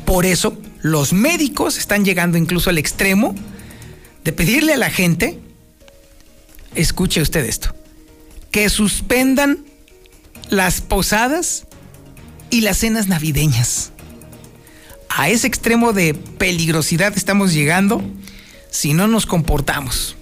Por 0.06 0.25
eso, 0.25 0.58
los 0.82 1.12
médicos 1.12 1.77
están 1.77 2.06
llegando 2.06 2.38
incluso 2.38 2.70
al 2.70 2.77
extremo 2.77 3.36
de 4.24 4.32
pedirle 4.32 4.75
a 4.75 4.77
la 4.77 4.92
gente, 4.92 5.38
escuche 6.74 7.22
usted 7.22 7.44
esto, 7.44 7.75
que 8.50 8.70
suspendan 8.70 9.66
las 10.50 10.80
posadas 10.80 11.68
y 12.50 12.62
las 12.62 12.77
cenas 12.77 13.10
navideñas. 13.10 13.92
A 15.10 15.27
ese 15.27 15.48
extremo 15.48 15.92
de 15.92 16.13
peligrosidad 16.13 17.12
estamos 17.18 17.51
llegando 17.51 18.01
si 18.70 18.94
no 18.94 19.08
nos 19.08 19.26
comportamos. 19.26 20.16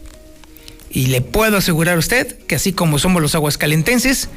Y 0.90 1.08
le 1.08 1.22
puedo 1.22 1.58
asegurar 1.58 1.96
a 1.96 2.00
usted 2.00 2.38
que 2.46 2.56
así 2.56 2.74
como 2.74 3.00
somos 3.00 3.22
los 3.22 3.36
aguascalentenses, 3.36 4.30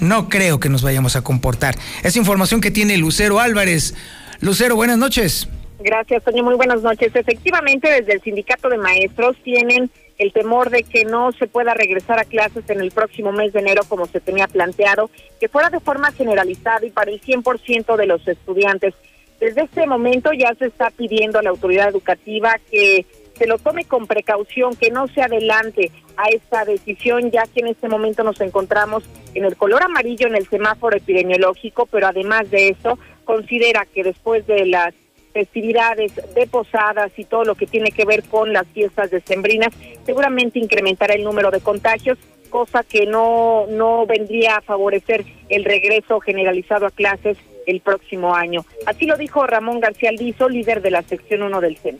no 0.00 0.28
creo 0.28 0.60
que 0.60 0.68
nos 0.68 0.82
vayamos 0.82 1.16
a 1.16 1.22
comportar. 1.22 1.76
Es 2.02 2.16
información 2.16 2.60
que 2.60 2.70
tiene 2.70 2.96
Lucero 2.96 3.38
Álvarez. 3.38 3.94
Lucero, 4.40 4.76
buenas 4.76 4.98
noches. 4.98 5.48
Gracias, 5.78 6.24
Toño. 6.24 6.42
Muy 6.42 6.54
buenas 6.54 6.82
noches. 6.82 7.14
Efectivamente, 7.14 7.90
desde 7.90 8.14
el 8.14 8.22
sindicato 8.22 8.68
de 8.68 8.78
maestros 8.78 9.36
tienen 9.42 9.90
el 10.18 10.32
temor 10.32 10.68
de 10.68 10.82
que 10.82 11.06
no 11.06 11.32
se 11.32 11.46
pueda 11.46 11.72
regresar 11.72 12.18
a 12.18 12.24
clases 12.24 12.68
en 12.68 12.80
el 12.80 12.90
próximo 12.90 13.32
mes 13.32 13.54
de 13.54 13.60
enero 13.60 13.82
como 13.88 14.04
se 14.06 14.20
tenía 14.20 14.46
planteado, 14.46 15.10
que 15.40 15.48
fuera 15.48 15.70
de 15.70 15.80
forma 15.80 16.12
generalizada 16.12 16.84
y 16.84 16.90
para 16.90 17.10
el 17.10 17.22
100% 17.22 17.96
de 17.96 18.06
los 18.06 18.28
estudiantes. 18.28 18.94
Desde 19.40 19.62
este 19.62 19.86
momento 19.86 20.32
ya 20.34 20.54
se 20.58 20.66
está 20.66 20.90
pidiendo 20.90 21.38
a 21.38 21.42
la 21.42 21.48
autoridad 21.48 21.88
educativa 21.88 22.58
que 22.70 23.06
se 23.40 23.46
lo 23.46 23.56
tome 23.56 23.86
con 23.86 24.06
precaución, 24.06 24.76
que 24.76 24.90
no 24.90 25.08
se 25.08 25.22
adelante 25.22 25.90
a 26.18 26.28
esta 26.28 26.66
decisión, 26.66 27.30
ya 27.30 27.44
que 27.44 27.60
en 27.60 27.68
este 27.68 27.88
momento 27.88 28.22
nos 28.22 28.38
encontramos 28.42 29.02
en 29.34 29.46
el 29.46 29.56
color 29.56 29.82
amarillo 29.82 30.26
en 30.26 30.36
el 30.36 30.46
semáforo 30.46 30.94
epidemiológico, 30.94 31.86
pero 31.86 32.08
además 32.08 32.50
de 32.50 32.68
eso, 32.68 32.98
considera 33.24 33.86
que 33.86 34.04
después 34.04 34.46
de 34.46 34.66
las 34.66 34.92
festividades 35.32 36.12
de 36.34 36.46
posadas 36.48 37.12
y 37.16 37.24
todo 37.24 37.44
lo 37.44 37.54
que 37.54 37.66
tiene 37.66 37.92
que 37.92 38.04
ver 38.04 38.24
con 38.24 38.52
las 38.52 38.66
fiestas 38.66 39.10
decembrinas, 39.10 39.72
seguramente 40.04 40.58
incrementará 40.58 41.14
el 41.14 41.24
número 41.24 41.50
de 41.50 41.60
contagios, 41.60 42.18
cosa 42.50 42.82
que 42.82 43.06
no, 43.06 43.64
no 43.70 44.04
vendría 44.04 44.56
a 44.56 44.60
favorecer 44.60 45.24
el 45.48 45.64
regreso 45.64 46.20
generalizado 46.20 46.84
a 46.84 46.90
clases 46.90 47.38
el 47.66 47.80
próximo 47.80 48.34
año. 48.34 48.66
Así 48.84 49.06
lo 49.06 49.16
dijo 49.16 49.46
Ramón 49.46 49.80
García 49.80 50.10
Alviso, 50.10 50.46
líder 50.50 50.82
de 50.82 50.90
la 50.90 51.00
sección 51.00 51.42
1 51.42 51.60
del 51.62 51.78
CEN. 51.78 51.96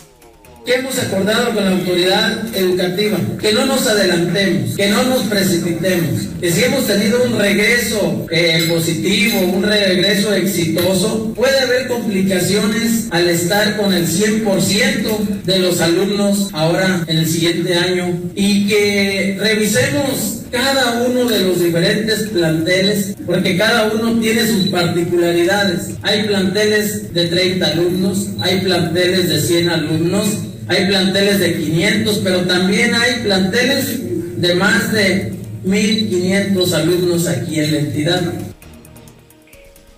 ¿Qué 0.64 0.74
hemos 0.74 0.98
acordado 0.98 1.54
con 1.54 1.64
la 1.64 1.70
autoridad 1.70 2.54
educativa? 2.54 3.18
Que 3.40 3.52
no 3.52 3.64
nos 3.64 3.86
adelantemos, 3.86 4.76
que 4.76 4.88
no 4.88 5.02
nos 5.04 5.22
precipitemos, 5.22 6.20
que 6.38 6.50
si 6.52 6.64
hemos 6.64 6.86
tenido 6.86 7.22
un 7.24 7.38
regreso 7.38 8.26
eh, 8.30 8.66
positivo, 8.68 9.40
un 9.40 9.62
regreso 9.62 10.34
exitoso, 10.34 11.32
puede 11.34 11.58
haber 11.60 11.88
complicaciones 11.88 13.06
al 13.10 13.28
estar 13.28 13.78
con 13.78 13.94
el 13.94 14.06
100% 14.06 15.42
de 15.44 15.58
los 15.60 15.80
alumnos 15.80 16.50
ahora 16.52 17.04
en 17.06 17.18
el 17.18 17.26
siguiente 17.26 17.74
año 17.74 18.20
y 18.34 18.68
que 18.68 19.38
revisemos 19.40 20.39
cada 20.50 21.02
uno 21.02 21.24
de 21.24 21.40
los 21.40 21.62
diferentes 21.62 22.28
planteles, 22.30 23.16
porque 23.26 23.56
cada 23.56 23.92
uno 23.92 24.20
tiene 24.20 24.46
sus 24.46 24.68
particularidades. 24.68 25.94
Hay 26.02 26.24
planteles 26.24 27.12
de 27.12 27.26
30 27.26 27.66
alumnos, 27.66 28.28
hay 28.40 28.60
planteles 28.60 29.28
de 29.28 29.40
100 29.40 29.68
alumnos, 29.70 30.26
hay 30.68 30.86
planteles 30.86 31.40
de 31.40 31.54
500, 31.54 32.18
pero 32.18 32.46
también 32.46 32.94
hay 32.94 33.22
planteles 33.22 34.40
de 34.40 34.54
más 34.54 34.92
de 34.92 35.32
1.500 35.64 36.72
alumnos 36.72 37.28
aquí 37.28 37.60
en 37.60 37.72
la 37.72 37.78
entidad. 37.78 38.20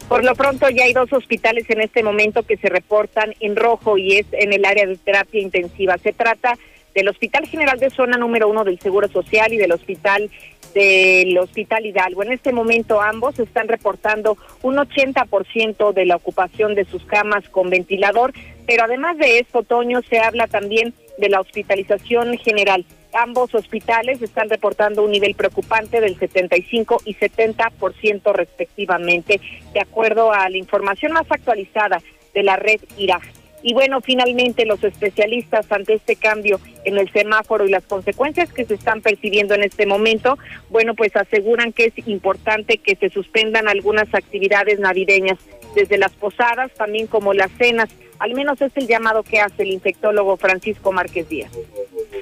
Por 0.09 0.25
lo 0.25 0.35
pronto 0.35 0.69
ya 0.69 0.85
hay 0.85 0.93
dos 0.93 1.11
hospitales 1.13 1.65
en 1.71 1.81
este 1.81 2.03
momento 2.03 2.43
que 2.43 2.59
se 2.59 2.69
reportan 2.69 3.33
en 3.41 3.57
rojo 3.57 3.97
y 3.97 4.19
es 4.19 4.27
en 4.33 4.53
el 4.53 4.65
área 4.65 4.87
de 4.87 4.97
terapia 4.97 5.41
intensiva. 5.41 5.97
Se 5.99 6.13
trata 6.13 6.59
del 6.95 7.09
Hospital 7.09 7.47
General 7.47 7.79
de 7.79 7.91
Zona 7.91 8.17
número 8.17 8.49
uno 8.49 8.65
del 8.65 8.79
Seguro 8.81 9.09
Social 9.09 9.53
y 9.53 9.57
del 9.57 9.73
Hospital 9.73 10.31
del 10.75 11.37
Hospital 11.39 11.87
Hidalgo. 11.87 12.23
En 12.23 12.33
este 12.33 12.53
momento 12.53 13.01
ambos 13.01 13.39
están 13.39 13.69
reportando 13.69 14.37
un 14.63 14.77
80% 14.77 15.93
de 15.93 16.07
la 16.07 16.17
ocupación 16.17 16.75
de 16.75 16.85
sus 16.85 17.05
camas 17.05 17.49
con 17.49 17.71
ventilador, 17.71 18.33
pero 18.67 18.85
además 18.85 19.19
de 19.19 19.39
esto, 19.39 19.63
Toño, 19.63 20.01
se 20.09 20.19
habla 20.19 20.47
también 20.47 20.95
de 21.19 21.29
la 21.29 21.41
hospitalización 21.41 22.39
general. 22.39 22.85
Ambos 23.15 23.55
hospitales 23.55 24.23
están 24.23 24.49
reportando 24.49 25.05
un 25.05 25.11
nivel 25.11 25.35
preocupante 25.35 26.01
del 26.01 26.19
75 26.19 27.03
y 27.05 27.15
70% 27.15 28.33
respectivamente, 28.33 29.41
de 29.75 29.81
acuerdo 29.81 30.33
a 30.33 30.49
la 30.49 30.57
información 30.57 31.13
más 31.13 31.31
actualizada 31.31 32.01
de 32.33 32.43
la 32.43 32.57
red 32.57 32.81
IRAG. 32.97 33.42
Y 33.62 33.75
bueno, 33.75 34.00
finalmente 34.00 34.66
los 34.66 34.83
especialistas 34.83 35.71
ante 35.71 35.95
este 35.95 36.16
cambio 36.16 36.61
en 36.85 36.99
el 36.99 37.11
semáforo 37.12 37.66
y 37.66 37.71
las 37.71 37.85
consecuencias 37.85 38.52
que 38.52 38.64
se 38.64 38.75
están 38.75 39.00
percibiendo 39.00 39.54
en 39.54 39.62
este 39.62 39.87
momento, 39.87 40.38
bueno, 40.71 40.95
pues 40.95 41.14
aseguran 41.16 41.73
que 41.73 41.87
es 41.87 42.09
importante 42.09 42.78
que 42.78 42.97
se 42.97 43.09
suspendan 43.11 43.69
algunas 43.69 44.12
actividades 44.14 44.81
navideñas, 44.81 45.38
desde 45.75 45.99
las 45.99 46.12
posadas, 46.12 46.71
también 46.75 47.07
como 47.07 47.33
las 47.33 47.50
cenas. 47.52 47.88
Al 48.19 48.35
menos 48.35 48.61
es 48.61 48.73
el 48.76 48.87
llamado 48.87 49.23
que 49.23 49.40
hace 49.40 49.62
el 49.62 49.73
infectólogo 49.73 50.37
Francisco 50.37 50.92
Márquez 50.92 51.28
Díaz. 51.28 51.50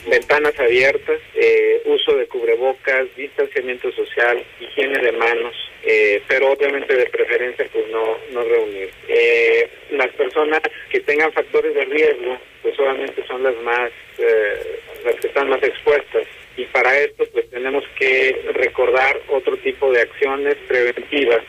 Ventanas 0.06 0.58
abiertas, 0.58 1.20
eh, 1.34 1.82
uso 1.84 2.16
de 2.16 2.26
cubrebocas, 2.26 3.06
distanciamiento 3.16 3.92
social, 3.92 4.42
higiene 4.58 4.98
de 4.98 5.12
manos, 5.12 5.54
eh, 5.82 6.22
pero 6.26 6.52
obviamente 6.52 6.94
de 6.96 7.06
preferencia 7.06 7.68
pues 7.70 7.86
no, 7.88 8.16
no 8.32 8.42
reunir. 8.42 8.90
Eh, 9.08 9.68
las 9.90 10.08
personas 10.14 10.62
que 10.90 11.00
tengan 11.00 11.32
factores 11.32 11.74
de 11.74 11.84
riesgo, 11.84 12.38
pues 12.62 12.78
obviamente 12.80 13.26
son 13.26 13.42
las 13.42 13.56
más, 13.62 13.90
eh, 14.18 14.80
las 15.04 15.16
que 15.16 15.28
están 15.28 15.50
más 15.50 15.62
expuestas. 15.62 16.24
Y 16.56 16.64
para 16.66 16.98
esto 16.98 17.24
pues 17.32 17.48
tenemos 17.50 17.84
que 17.98 18.40
recordar 18.54 19.20
otro 19.28 19.56
tipo 19.58 19.92
de 19.92 20.00
acciones 20.00 20.56
preventivas 20.66 21.42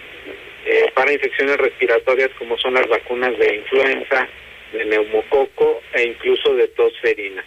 para 0.94 1.12
infecciones 1.12 1.58
respiratorias 1.58 2.30
como 2.38 2.58
son 2.58 2.76
las 2.76 2.88
vacunas 2.88 3.38
de 3.40 3.56
influenza, 3.56 4.28
de 4.72 4.86
neumococo 4.86 5.82
e 5.94 6.04
incluso 6.04 6.54
de 6.54 6.68
tosferina. 6.68 7.44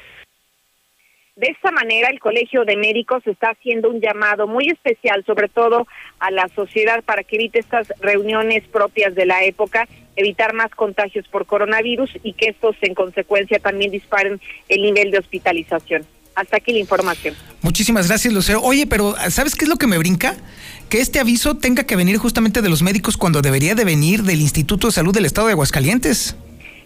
De 1.37 1.49
esta 1.49 1.73
manera, 1.73 2.11
el 2.11 2.21
Colegio 2.21 2.65
de 2.65 2.77
Médicos 2.77 3.27
está 3.27 3.49
haciendo 3.51 3.91
un 3.91 4.01
llamado 4.01 4.47
muy 4.47 4.69
especial, 4.69 5.25
sobre 5.27 5.49
todo 5.49 5.89
a 6.21 6.31
la 6.31 6.49
sociedad, 6.55 7.03
para 7.03 7.25
que 7.25 7.35
evite 7.35 7.59
estas 7.59 7.93
reuniones 8.01 8.63
propias 8.69 9.17
de 9.17 9.27
la 9.27 9.43
época, 9.43 9.89
evitar 10.15 10.55
más 10.55 10.71
contagios 10.71 11.27
por 11.27 11.45
coronavirus 11.45 12.19
y 12.23 12.35
que 12.35 12.51
estos, 12.51 12.77
en 12.83 12.95
consecuencia, 12.95 13.59
también 13.59 13.91
disparen 13.91 14.41
el 14.69 14.83
nivel 14.83 15.11
de 15.11 15.19
hospitalización. 15.19 16.07
Hasta 16.37 16.59
aquí 16.59 16.73
la 16.73 16.79
información. 16.79 17.35
Muchísimas 17.63 18.07
gracias, 18.07 18.33
Lucero. 18.33 18.61
Oye, 18.63 18.87
pero 18.87 19.17
¿sabes 19.29 19.57
qué 19.57 19.65
es 19.65 19.69
lo 19.69 19.77
que 19.77 19.89
me 19.89 19.99
brinca? 19.99 20.37
Que 20.89 21.01
este 21.01 21.19
aviso 21.19 21.57
tenga 21.57 21.83
que 21.83 21.97
venir 21.97 22.17
justamente 22.19 22.63
de 22.63 22.69
los 22.69 22.85
médicos 22.85 23.17
cuando 23.17 23.43
debería 23.43 23.75
de 23.75 23.85
venir 23.85 24.23
del 24.23 24.41
Instituto 24.41 24.87
de 24.87 24.93
Salud 24.93 25.13
del 25.13 25.27
Estado 25.27 25.49
de 25.49 25.55
Aguascalientes. 25.55 26.37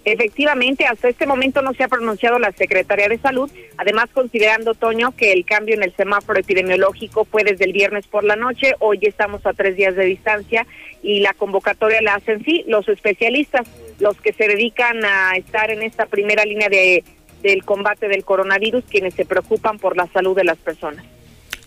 Efectivamente, 0.05 0.87
hasta 0.87 1.09
este 1.09 1.27
momento 1.27 1.63
no 1.63 1.75
se 1.75 1.85
ha 1.85 1.89
pronunciado 1.89 2.39
la 2.39 2.53
Secretaría 2.53 3.09
de 3.09 3.19
Salud, 3.19 3.51
además 3.77 4.09
considerando, 4.13 4.75
Toño, 4.75 5.13
que 5.13 5.33
el 5.33 5.45
cambio 5.45 5.75
en 5.75 5.83
el 5.83 5.95
semáforo 5.95 6.41
epidemiológico 6.41 7.25
fue 7.25 7.45
desde 7.45 7.65
el 7.65 7.73
viernes 7.73 8.07
por 8.07 8.25
la 8.25 8.37
noche, 8.37 8.75
hoy 8.79 8.99
estamos 9.03 9.45
a 9.45 9.53
tres 9.53 9.77
días 9.77 9.97
de 9.97 10.05
distancia 10.05 10.67
y 11.03 11.21
la 11.21 11.35
convocatoria 11.35 12.01
la 12.03 12.15
hacen 12.15 12.45
sí 12.45 12.65
los 12.67 12.89
especialistas, 12.89 13.67
los 13.99 14.21
que 14.21 14.33
se 14.33 14.49
dedican 14.49 15.05
a 15.05 15.37
estar 15.37 15.71
en 15.71 15.83
esta 15.83 16.07
primera 16.07 16.45
línea 16.45 16.69
de, 16.69 17.05
del 17.43 17.65
combate 17.65 18.09
del 18.09 18.25
coronavirus, 18.25 18.85
quienes 18.89 19.15
se 19.15 19.25
preocupan 19.25 19.79
por 19.79 19.97
la 19.97 20.07
salud 20.09 20.37
de 20.37 20.45
las 20.45 20.59
personas. 20.59 21.05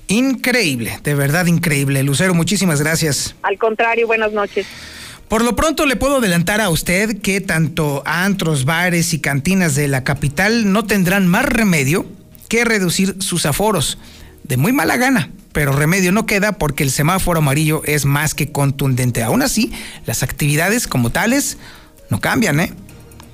Increíble, 0.07 0.99
de 1.03 1.15
verdad 1.15 1.45
increíble. 1.45 2.03
Lucero, 2.03 2.33
muchísimas 2.33 2.81
gracias. 2.81 3.35
Al 3.43 3.57
contrario, 3.57 4.07
buenas 4.07 4.33
noches. 4.33 4.67
Por 5.31 5.45
lo 5.45 5.55
pronto 5.55 5.85
le 5.85 5.95
puedo 5.95 6.17
adelantar 6.17 6.59
a 6.59 6.69
usted 6.69 7.21
que 7.21 7.39
tanto 7.39 8.03
antros, 8.05 8.65
bares 8.65 9.13
y 9.13 9.19
cantinas 9.19 9.75
de 9.75 9.87
la 9.87 10.03
capital 10.03 10.73
no 10.73 10.83
tendrán 10.83 11.25
más 11.25 11.45
remedio 11.45 12.05
que 12.49 12.65
reducir 12.65 13.15
sus 13.19 13.45
aforos. 13.45 13.97
De 14.43 14.57
muy 14.57 14.73
mala 14.73 14.97
gana, 14.97 15.31
pero 15.53 15.71
remedio 15.71 16.11
no 16.11 16.25
queda 16.25 16.51
porque 16.57 16.83
el 16.83 16.91
semáforo 16.91 17.39
amarillo 17.39 17.81
es 17.85 18.03
más 18.03 18.35
que 18.35 18.51
contundente. 18.51 19.23
Aún 19.23 19.41
así, 19.41 19.71
las 20.05 20.21
actividades 20.21 20.85
como 20.85 21.11
tales 21.11 21.57
no 22.09 22.19
cambian, 22.19 22.59
¿eh? 22.59 22.73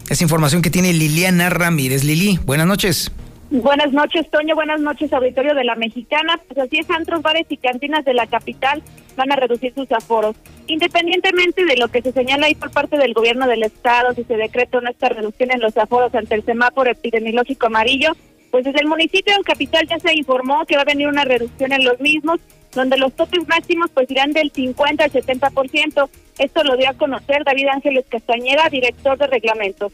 Es 0.08 0.22
información 0.22 0.62
que 0.62 0.70
tiene 0.70 0.94
Liliana 0.94 1.50
Ramírez. 1.50 2.04
Lili, 2.04 2.40
buenas 2.46 2.68
noches. 2.68 3.12
Buenas 3.50 3.94
noches, 3.94 4.30
Toño. 4.30 4.56
Buenas 4.56 4.82
noches, 4.82 5.14
auditorio 5.14 5.56
de 5.56 5.64
la 5.64 5.76
Mexicana. 5.76 6.38
Pues 6.48 6.60
así 6.60 6.80
es, 6.80 6.90
antros, 6.90 7.22
bares 7.22 7.46
y 7.48 7.56
cantinas 7.56 8.04
de 8.04 8.14
la 8.14 8.28
capital 8.28 8.84
van 9.16 9.32
a 9.32 9.38
reducir 9.38 9.74
sus 9.74 9.90
aforos. 9.94 10.36
Independientemente 10.68 11.64
de 11.64 11.78
lo 11.78 11.88
que 11.88 12.02
se 12.02 12.12
señala 12.12 12.48
ahí 12.48 12.56
por 12.56 12.72
parte 12.72 12.98
del 12.98 13.14
gobierno 13.14 13.48
del 13.48 13.64
estado, 13.64 14.14
si 14.14 14.26
se 14.26 14.36
decreta 14.36 14.80
una 14.80 14.90
esta 14.90 15.08
reducción 15.08 15.52
en 15.52 15.62
los 15.62 15.78
aforos 15.78 16.14
ante 16.14 16.36
el 16.36 16.44
semáforo 16.44 16.92
epidemiológico 16.92 17.68
amarillo, 17.68 18.12
pues 18.52 18.66
desde 18.66 18.82
el 18.82 18.88
municipio 18.88 19.34
de 19.38 19.44
capital 19.44 19.88
ya 19.88 19.98
se 19.98 20.14
informó 20.14 20.66
que 20.66 20.76
va 20.76 20.82
a 20.82 20.86
venir 20.86 21.08
una 21.08 21.24
reducción 21.24 21.72
en 21.72 21.86
los 21.86 22.02
mismos, 22.02 22.42
donde 22.74 22.98
los 22.98 23.14
topes 23.14 23.48
máximos 23.48 23.90
pues 23.94 24.12
irán 24.12 24.34
del 24.34 24.52
50 24.52 25.06
al 25.06 25.12
70%. 25.12 26.10
Esto 26.38 26.64
lo 26.66 26.76
dio 26.76 26.90
a 26.90 26.94
conocer 26.94 27.46
David 27.46 27.68
Ángeles 27.68 28.06
Castañeda, 28.10 28.68
director 28.70 29.18
de 29.18 29.28
reglamentos. 29.28 29.94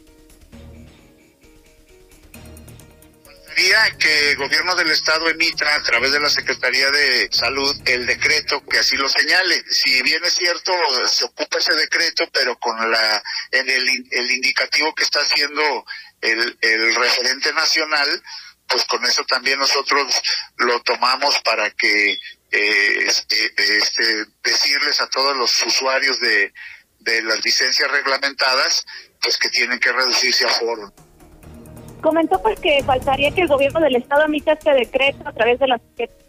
Que 3.98 4.30
el 4.30 4.36
gobierno 4.36 4.74
del 4.74 4.90
estado 4.90 5.28
emita 5.28 5.74
a 5.74 5.82
través 5.82 6.12
de 6.12 6.20
la 6.20 6.28
Secretaría 6.28 6.90
de 6.90 7.28
Salud 7.30 7.74
el 7.84 8.06
decreto 8.06 8.64
que 8.66 8.78
así 8.78 8.96
lo 8.96 9.08
señale. 9.08 9.62
Si 9.70 10.02
bien 10.02 10.24
es 10.24 10.34
cierto, 10.34 10.72
se 11.06 11.24
ocupa 11.24 11.58
ese 11.58 11.74
decreto, 11.74 12.28
pero 12.32 12.58
con 12.58 12.90
la 12.90 13.22
en 13.52 13.70
el, 13.70 14.06
el 14.10 14.30
indicativo 14.32 14.94
que 14.94 15.04
está 15.04 15.20
haciendo 15.20 15.84
el, 16.20 16.58
el 16.60 16.94
referente 16.96 17.52
nacional, 17.52 18.22
pues 18.68 18.84
con 18.86 19.04
eso 19.04 19.24
también 19.24 19.58
nosotros 19.58 20.20
lo 20.56 20.80
tomamos 20.82 21.38
para 21.40 21.70
que 21.70 22.12
eh, 22.50 23.04
este, 23.06 23.52
este, 23.56 24.26
decirles 24.42 25.00
a 25.00 25.08
todos 25.08 25.36
los 25.36 25.62
usuarios 25.62 26.18
de, 26.20 26.52
de 26.98 27.22
las 27.22 27.44
licencias 27.44 27.90
reglamentadas, 27.90 28.84
pues 29.20 29.38
que 29.38 29.48
tienen 29.50 29.78
que 29.78 29.92
reducirse 29.92 30.44
a 30.44 30.48
foro. 30.48 30.92
Comentó 32.04 32.38
pues 32.42 32.60
que 32.60 32.82
faltaría 32.82 33.30
que 33.30 33.40
el 33.40 33.48
gobierno 33.48 33.80
del 33.80 33.96
estado 33.96 34.26
emita 34.26 34.52
este 34.52 34.74
decreto 34.74 35.26
a 35.26 35.32
través 35.32 35.58
de 35.58 35.68
la 35.68 35.80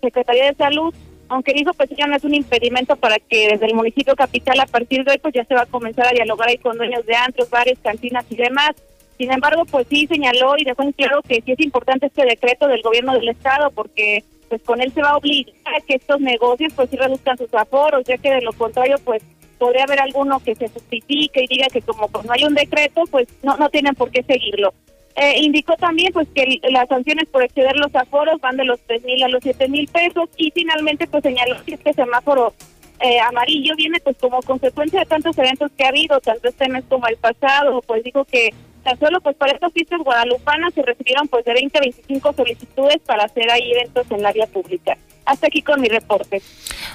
Secretaría 0.02 0.46
de 0.46 0.56
Salud, 0.56 0.96
aunque 1.28 1.52
dijo 1.52 1.74
pues 1.74 1.90
ya 1.90 2.08
no 2.08 2.16
es 2.16 2.24
un 2.24 2.34
impedimento 2.34 2.96
para 2.96 3.18
que 3.20 3.50
desde 3.50 3.66
el 3.66 3.76
municipio 3.76 4.16
capital 4.16 4.58
a 4.62 4.68
partir 4.68 5.04
de 5.04 5.12
hoy 5.12 5.18
pues 5.18 5.34
ya 5.34 5.44
se 5.44 5.54
va 5.54 5.64
a 5.64 5.66
comenzar 5.66 6.08
a 6.08 6.14
dialogar 6.14 6.48
ahí 6.48 6.60
con 6.60 6.78
dueños 6.78 7.06
de 7.06 7.14
antros, 7.18 7.50
bares, 7.50 7.78
cantinas 7.84 8.24
y 8.30 8.38
demás. 8.38 8.72
Sin 9.18 9.30
embargo, 9.34 9.66
pues 9.66 9.86
sí 9.90 10.08
señaló 10.08 10.54
y 10.58 10.64
dejó 10.64 10.82
en 10.84 10.94
claro 10.94 11.22
que 11.28 11.42
sí 11.42 11.52
es 11.52 11.60
importante 11.60 12.06
este 12.06 12.24
decreto 12.24 12.70
del 12.70 12.82
gobierno 12.82 13.12
del 13.12 13.28
estado 13.28 13.70
porque 13.72 14.24
pues 14.48 14.62
con 14.62 14.80
él 14.80 14.94
se 14.94 15.02
va 15.02 15.10
a 15.10 15.18
obligar 15.18 15.56
a 15.66 15.86
que 15.86 15.96
estos 15.96 16.22
negocios 16.22 16.72
pues 16.74 16.90
sí 16.90 16.96
reduzcan 16.96 17.38
sus 17.38 17.54
aforos, 17.54 18.06
ya 18.06 18.18
que 18.18 18.32
de 18.32 18.42
lo 18.42 18.54
contrario 18.54 18.96
pues 19.04 19.22
podría 19.58 19.84
haber 19.84 20.00
alguno 20.00 20.40
que 20.40 20.56
se 20.56 20.70
justifique 20.70 21.44
y 21.44 21.48
diga 21.48 21.68
que 21.68 21.82
como 21.82 22.08
pues 22.08 22.24
no 22.24 22.32
hay 22.32 22.46
un 22.46 22.54
decreto 22.54 23.04
pues 23.12 23.28
no 23.44 23.58
no 23.58 23.68
tienen 23.68 23.94
por 23.94 24.10
qué 24.10 24.24
seguirlo. 24.24 24.74
Eh, 25.16 25.40
indicó 25.40 25.76
también 25.78 26.12
pues 26.12 26.28
que 26.36 26.60
las 26.70 26.90
sanciones 26.90 27.30
por 27.30 27.42
exceder 27.42 27.78
los 27.78 27.96
aforos 27.96 28.42
van 28.42 28.58
de 28.58 28.66
los 28.66 28.80
tres 28.82 29.02
mil 29.04 29.24
a 29.24 29.30
los 29.30 29.42
siete 29.42 29.70
mil 29.70 29.88
pesos 29.88 30.30
y 30.36 30.52
finalmente 30.52 31.08
pues 31.08 31.24
señaló 31.24 31.56
que 31.66 31.76
este 31.76 31.94
semáforo 31.94 32.54
eh, 33.00 33.20
amarillo 33.22 33.76
viene 33.78 34.00
pues 34.02 34.18
como 34.20 34.42
consecuencia 34.42 35.00
de 35.00 35.06
tantos 35.06 35.38
eventos 35.38 35.72
que 35.78 35.86
ha 35.86 35.90
habido, 35.90 36.20
tanto 36.20 36.50
este 36.50 36.68
mes 36.68 36.84
como 36.90 37.08
el 37.08 37.16
pasado, 37.16 37.82
pues 37.88 38.04
dijo 38.04 38.26
que 38.26 38.54
tan 38.84 39.00
solo 39.00 39.22
pues 39.22 39.38
para 39.38 39.54
estas 39.54 39.72
fiestas 39.72 40.00
guadalupanas 40.04 40.74
se 40.74 40.82
recibieron 40.82 41.28
pues 41.30 41.46
de 41.46 41.54
20 41.54 41.78
a 41.78 41.82
25 41.82 42.34
solicitudes 42.34 42.98
para 43.06 43.24
hacer 43.24 43.50
ahí 43.52 43.72
eventos 43.72 44.06
en 44.12 44.20
el 44.20 44.26
área 44.26 44.48
pública. 44.48 44.98
Hasta 45.26 45.48
aquí 45.48 45.62
con 45.62 45.80
mi 45.80 45.88
reporte. 45.88 46.42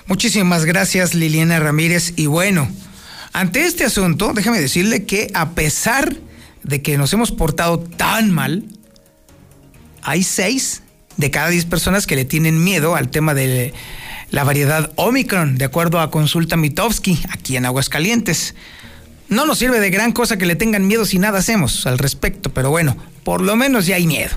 Muchísimas 0.07 0.67
gracias 0.67 1.15
Liliana 1.15 1.59
Ramírez 1.59 2.13
y 2.19 2.27
bueno, 2.27 2.69
ante 3.33 3.65
este 3.65 3.85
asunto 3.85 4.33
déjame 4.35 4.61
decirle 4.61 5.07
que 5.07 5.29
a 5.35 5.51
pesar 5.51 6.15
de 6.63 6.83
que 6.83 6.99
nos 6.99 7.13
hemos 7.13 7.33
portado 7.33 7.79
tan 7.79 8.31
mal, 8.31 8.65
hay 10.03 10.23
seis 10.23 10.83
de 11.17 11.31
cada 11.31 11.49
diez 11.49 11.65
personas 11.65 12.07
que 12.07 12.17
le 12.17 12.25
tienen 12.25 12.63
miedo 12.63 12.97
al 12.97 13.11
tema 13.11 13.35
de 13.35 13.75
la 14.31 14.45
variedad 14.45 14.93
Omicron, 14.97 15.59
de 15.59 15.65
acuerdo 15.65 16.01
a 16.01 16.11
Consulta 16.11 16.57
Mitowski, 16.57 17.21
aquí 17.31 17.57
en 17.57 17.67
Aguascalientes. 17.67 18.55
No 19.29 19.47
nos 19.47 19.59
sirve 19.59 19.81
de 19.81 19.91
gran 19.91 20.13
cosa 20.13 20.39
que 20.39 20.47
le 20.47 20.57
tengan 20.57 20.87
miedo 20.87 21.05
si 21.05 21.19
nada 21.19 21.39
hacemos 21.39 21.87
al 21.87 21.99
respecto, 21.99 22.51
pero 22.51 22.71
bueno, 22.71 22.97
por 23.25 23.43
lo 23.43 23.57
menos 23.57 23.87
ya 23.87 23.97
hay 23.97 24.07
miedo. 24.07 24.31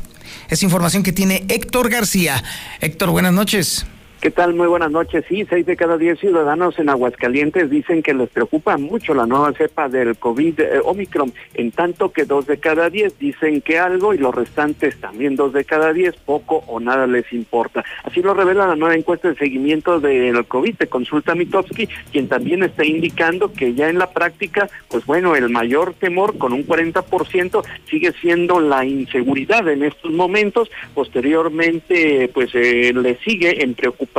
Es 0.49 0.61
información 0.63 1.03
que 1.03 1.13
tiene 1.13 1.45
Héctor 1.47 1.89
García. 1.89 2.43
Héctor, 2.81 3.09
buenas 3.09 3.33
noches. 3.33 3.85
¿Qué 4.23 4.31
tal? 4.31 4.53
Muy 4.53 4.67
buenas 4.67 4.89
noches. 4.89 5.25
Sí, 5.27 5.45
seis 5.49 5.65
de 5.65 5.75
cada 5.75 5.97
diez 5.97 6.17
ciudadanos 6.17 6.79
en 6.79 6.87
Aguascalientes 6.87 7.69
dicen 7.69 8.01
que 8.01 8.13
les 8.13 8.29
preocupa 8.29 8.77
mucho 8.77 9.13
la 9.13 9.25
nueva 9.25 9.51
cepa 9.51 9.89
del 9.89 10.15
COVID 10.15 10.61
eh, 10.61 10.79
Omicron, 10.81 11.33
en 11.55 11.71
tanto 11.71 12.13
que 12.13 12.23
dos 12.23 12.47
de 12.47 12.57
cada 12.57 12.89
diez 12.89 13.19
dicen 13.19 13.59
que 13.59 13.79
algo 13.79 14.13
y 14.13 14.17
los 14.17 14.33
restantes 14.33 14.95
también 15.01 15.35
dos 15.35 15.51
de 15.51 15.65
cada 15.65 15.91
diez 15.91 16.15
poco 16.15 16.63
o 16.67 16.79
nada 16.79 17.05
les 17.05 17.33
importa. 17.33 17.83
Así 18.05 18.21
lo 18.21 18.33
revela 18.33 18.65
la 18.65 18.77
nueva 18.77 18.95
encuesta 18.95 19.27
de 19.27 19.35
seguimiento 19.35 19.99
del 19.99 20.45
COVID 20.45 20.77
de 20.77 20.87
Consulta 20.87 21.35
Mitowski, 21.35 21.89
quien 22.13 22.29
también 22.29 22.63
está 22.63 22.85
indicando 22.85 23.51
que 23.51 23.73
ya 23.73 23.89
en 23.89 23.97
la 23.97 24.09
práctica, 24.11 24.69
pues 24.87 25.05
bueno, 25.05 25.35
el 25.35 25.49
mayor 25.49 25.95
temor 25.95 26.37
con 26.37 26.53
un 26.53 26.65
40% 26.65 27.61
sigue 27.89 28.13
siendo 28.21 28.61
la 28.61 28.85
inseguridad 28.85 29.67
en 29.67 29.83
estos 29.83 30.13
momentos. 30.13 30.71
Posteriormente, 30.93 32.31
pues 32.33 32.51
eh, 32.53 32.93
le 32.93 33.17
sigue 33.17 33.61
en 33.61 33.73
preocupación 33.73 34.12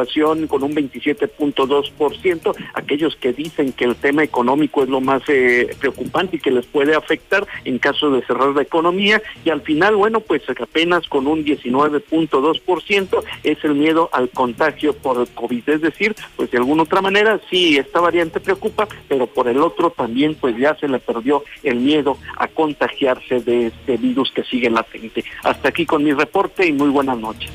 con 0.49 0.63
un 0.63 0.75
27.2%, 0.75 2.55
aquellos 2.75 3.17
que 3.17 3.33
dicen 3.33 3.73
que 3.73 3.85
el 3.85 3.97
tema 3.97 4.23
económico 4.23 4.83
es 4.83 4.89
lo 4.89 5.01
más 5.01 5.23
eh, 5.29 5.75
preocupante 5.79 6.37
y 6.37 6.41
que 6.41 6.51
les 6.51 6.67
puede 6.67 6.95
afectar 6.95 7.47
en 7.65 7.79
caso 7.79 8.11
de 8.11 8.25
cerrar 8.27 8.51
la 8.51 8.63
economía, 8.63 9.23
y 9.45 9.51
al 9.51 9.63
final, 9.63 9.97
bueno, 9.97 10.21
pues 10.21 10.43
apenas 10.61 11.09
con 11.09 11.27
un 11.27 11.45
19.2% 11.45 13.25
es 13.45 13.65
el 13.65 13.75
miedo 13.75 14.09
al 14.13 14.29
contagio 14.31 14.93
por 14.95 15.27
COVID, 15.29 15.69
es 15.69 15.81
decir, 15.81 16.15
pues 16.37 16.51
de 16.51 16.59
alguna 16.59 16.83
otra 16.83 17.01
manera 17.01 17.41
sí, 17.51 17.79
esta 17.79 18.01
variante 18.01 18.41
preocupa, 18.41 18.89
pero 19.09 19.27
por 19.27 19.49
el 19.49 19.59
otro 19.59 19.91
también 19.91 20.35
pues 20.35 20.57
ya 20.57 20.77
se 20.77 20.89
le 20.89 20.99
perdió 20.99 21.45
el 21.63 21.77
miedo 21.77 22.19
a 22.37 22.49
contagiarse 22.49 23.41
de 23.41 23.69
este 23.69 23.97
virus 23.97 24.31
que 24.33 24.45
sigue 24.45 24.71
latente. 24.71 25.25
Hasta 25.43 25.69
aquí 25.69 25.87
con 25.87 26.03
mi 26.03 26.13
reporte 26.13 26.67
y 26.67 26.73
muy 26.73 26.89
buenas 26.89 27.19
noches. 27.19 27.51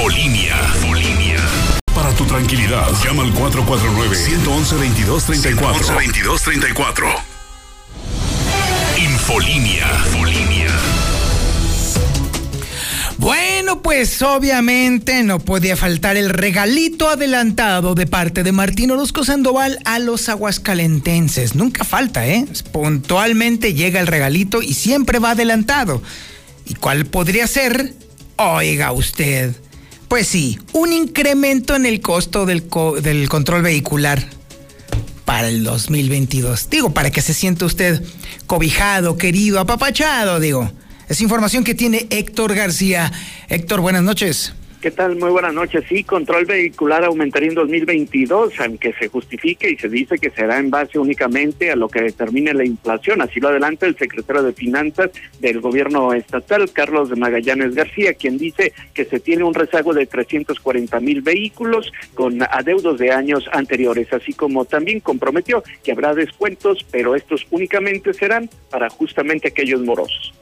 Infolinia. 0.00 0.56
Para 1.94 2.10
tu 2.14 2.24
tranquilidad, 2.24 2.88
llama 3.04 3.22
al 3.22 3.34
449-111-2234. 3.34 5.60
2234 5.60 7.08
Infolinia. 8.96 9.86
Infolinia. 10.06 10.70
Bueno, 13.18 13.82
pues 13.82 14.22
obviamente 14.22 15.22
no 15.22 15.38
podía 15.38 15.76
faltar 15.76 16.16
el 16.16 16.30
regalito 16.30 17.10
adelantado 17.10 17.94
de 17.94 18.06
parte 18.06 18.42
de 18.42 18.52
Martín 18.52 18.92
Orozco 18.92 19.22
Sandoval 19.22 19.80
a 19.84 19.98
los 19.98 20.30
aguascalentenses. 20.30 21.54
Nunca 21.54 21.84
falta, 21.84 22.26
¿eh? 22.26 22.46
Puntualmente 22.72 23.74
llega 23.74 24.00
el 24.00 24.06
regalito 24.06 24.62
y 24.62 24.72
siempre 24.72 25.18
va 25.18 25.32
adelantado. 25.32 26.02
¿Y 26.64 26.72
cuál 26.76 27.04
podría 27.04 27.46
ser? 27.46 27.92
Oiga 28.36 28.92
usted. 28.92 29.54
Pues 30.10 30.26
sí, 30.26 30.58
un 30.72 30.92
incremento 30.92 31.76
en 31.76 31.86
el 31.86 32.00
costo 32.00 32.44
del, 32.44 32.64
del 33.00 33.28
control 33.28 33.62
vehicular 33.62 34.20
para 35.24 35.48
el 35.48 35.62
2022. 35.62 36.68
Digo, 36.68 36.90
para 36.90 37.12
que 37.12 37.22
se 37.22 37.32
sienta 37.32 37.64
usted 37.64 38.02
cobijado, 38.48 39.16
querido, 39.16 39.60
apapachado, 39.60 40.40
digo. 40.40 40.68
Es 41.08 41.20
información 41.20 41.62
que 41.62 41.76
tiene 41.76 42.08
Héctor 42.10 42.56
García. 42.56 43.12
Héctor, 43.48 43.82
buenas 43.82 44.02
noches. 44.02 44.52
¿Qué 44.80 44.90
tal? 44.90 45.16
Muy 45.16 45.28
buenas 45.28 45.52
noches. 45.52 45.84
Sí, 45.90 46.04
control 46.04 46.46
vehicular 46.46 47.04
aumentaría 47.04 47.50
en 47.50 47.54
2022, 47.54 48.58
aunque 48.60 48.94
se 48.94 49.08
justifique 49.08 49.70
y 49.70 49.76
se 49.76 49.90
dice 49.90 50.16
que 50.16 50.30
será 50.30 50.58
en 50.58 50.70
base 50.70 50.98
únicamente 50.98 51.70
a 51.70 51.76
lo 51.76 51.90
que 51.90 52.00
determine 52.00 52.54
la 52.54 52.64
inflación. 52.64 53.20
Así 53.20 53.40
lo 53.40 53.48
adelanta 53.48 53.84
el 53.84 53.98
secretario 53.98 54.42
de 54.42 54.54
Finanzas 54.54 55.10
del 55.38 55.60
gobierno 55.60 56.14
estatal, 56.14 56.70
Carlos 56.72 57.14
Magallanes 57.14 57.74
García, 57.74 58.14
quien 58.14 58.38
dice 58.38 58.72
que 58.94 59.04
se 59.04 59.20
tiene 59.20 59.44
un 59.44 59.52
rezago 59.52 59.92
de 59.92 60.06
340 60.06 60.98
mil 61.00 61.20
vehículos 61.20 61.92
con 62.14 62.42
adeudos 62.42 62.98
de 62.98 63.12
años 63.12 63.50
anteriores, 63.52 64.10
así 64.14 64.32
como 64.32 64.64
también 64.64 65.00
comprometió 65.00 65.62
que 65.84 65.92
habrá 65.92 66.14
descuentos, 66.14 66.86
pero 66.90 67.14
estos 67.14 67.46
únicamente 67.50 68.14
serán 68.14 68.48
para 68.70 68.88
justamente 68.88 69.48
aquellos 69.48 69.82
morosos. 69.82 70.32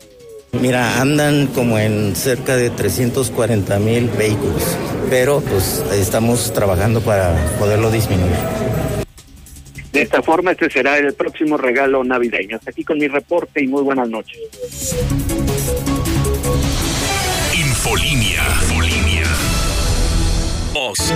Mira, 0.53 1.01
andan 1.01 1.47
como 1.49 1.79
en 1.79 2.17
cerca 2.17 2.57
de 2.57 2.71
340 2.71 3.79
mil 3.79 4.09
vehículos, 4.09 4.63
pero 5.11 5.41
pues 5.41 5.85
estamos 5.93 6.53
trabajando 6.53 7.01
para 7.01 7.35
poderlo 7.59 7.91
disminuir. 7.91 8.33
De 9.93 10.03
esta 10.03 10.23
forma, 10.23 10.53
este 10.53 10.71
será 10.71 10.99
el 10.99 11.15
próximo 11.15 11.57
regalo 11.57 12.03
navideño. 12.05 12.57
Hasta 12.57 12.71
aquí 12.71 12.85
con 12.85 12.99
mi 12.99 13.09
reporte 13.09 13.63
y 13.63 13.67
muy 13.67 13.83
buenas 13.83 14.09
noches. 14.09 14.39
Infolinia. 17.55 18.43
Infolinia. 18.63 19.27
Voz. 20.73 21.13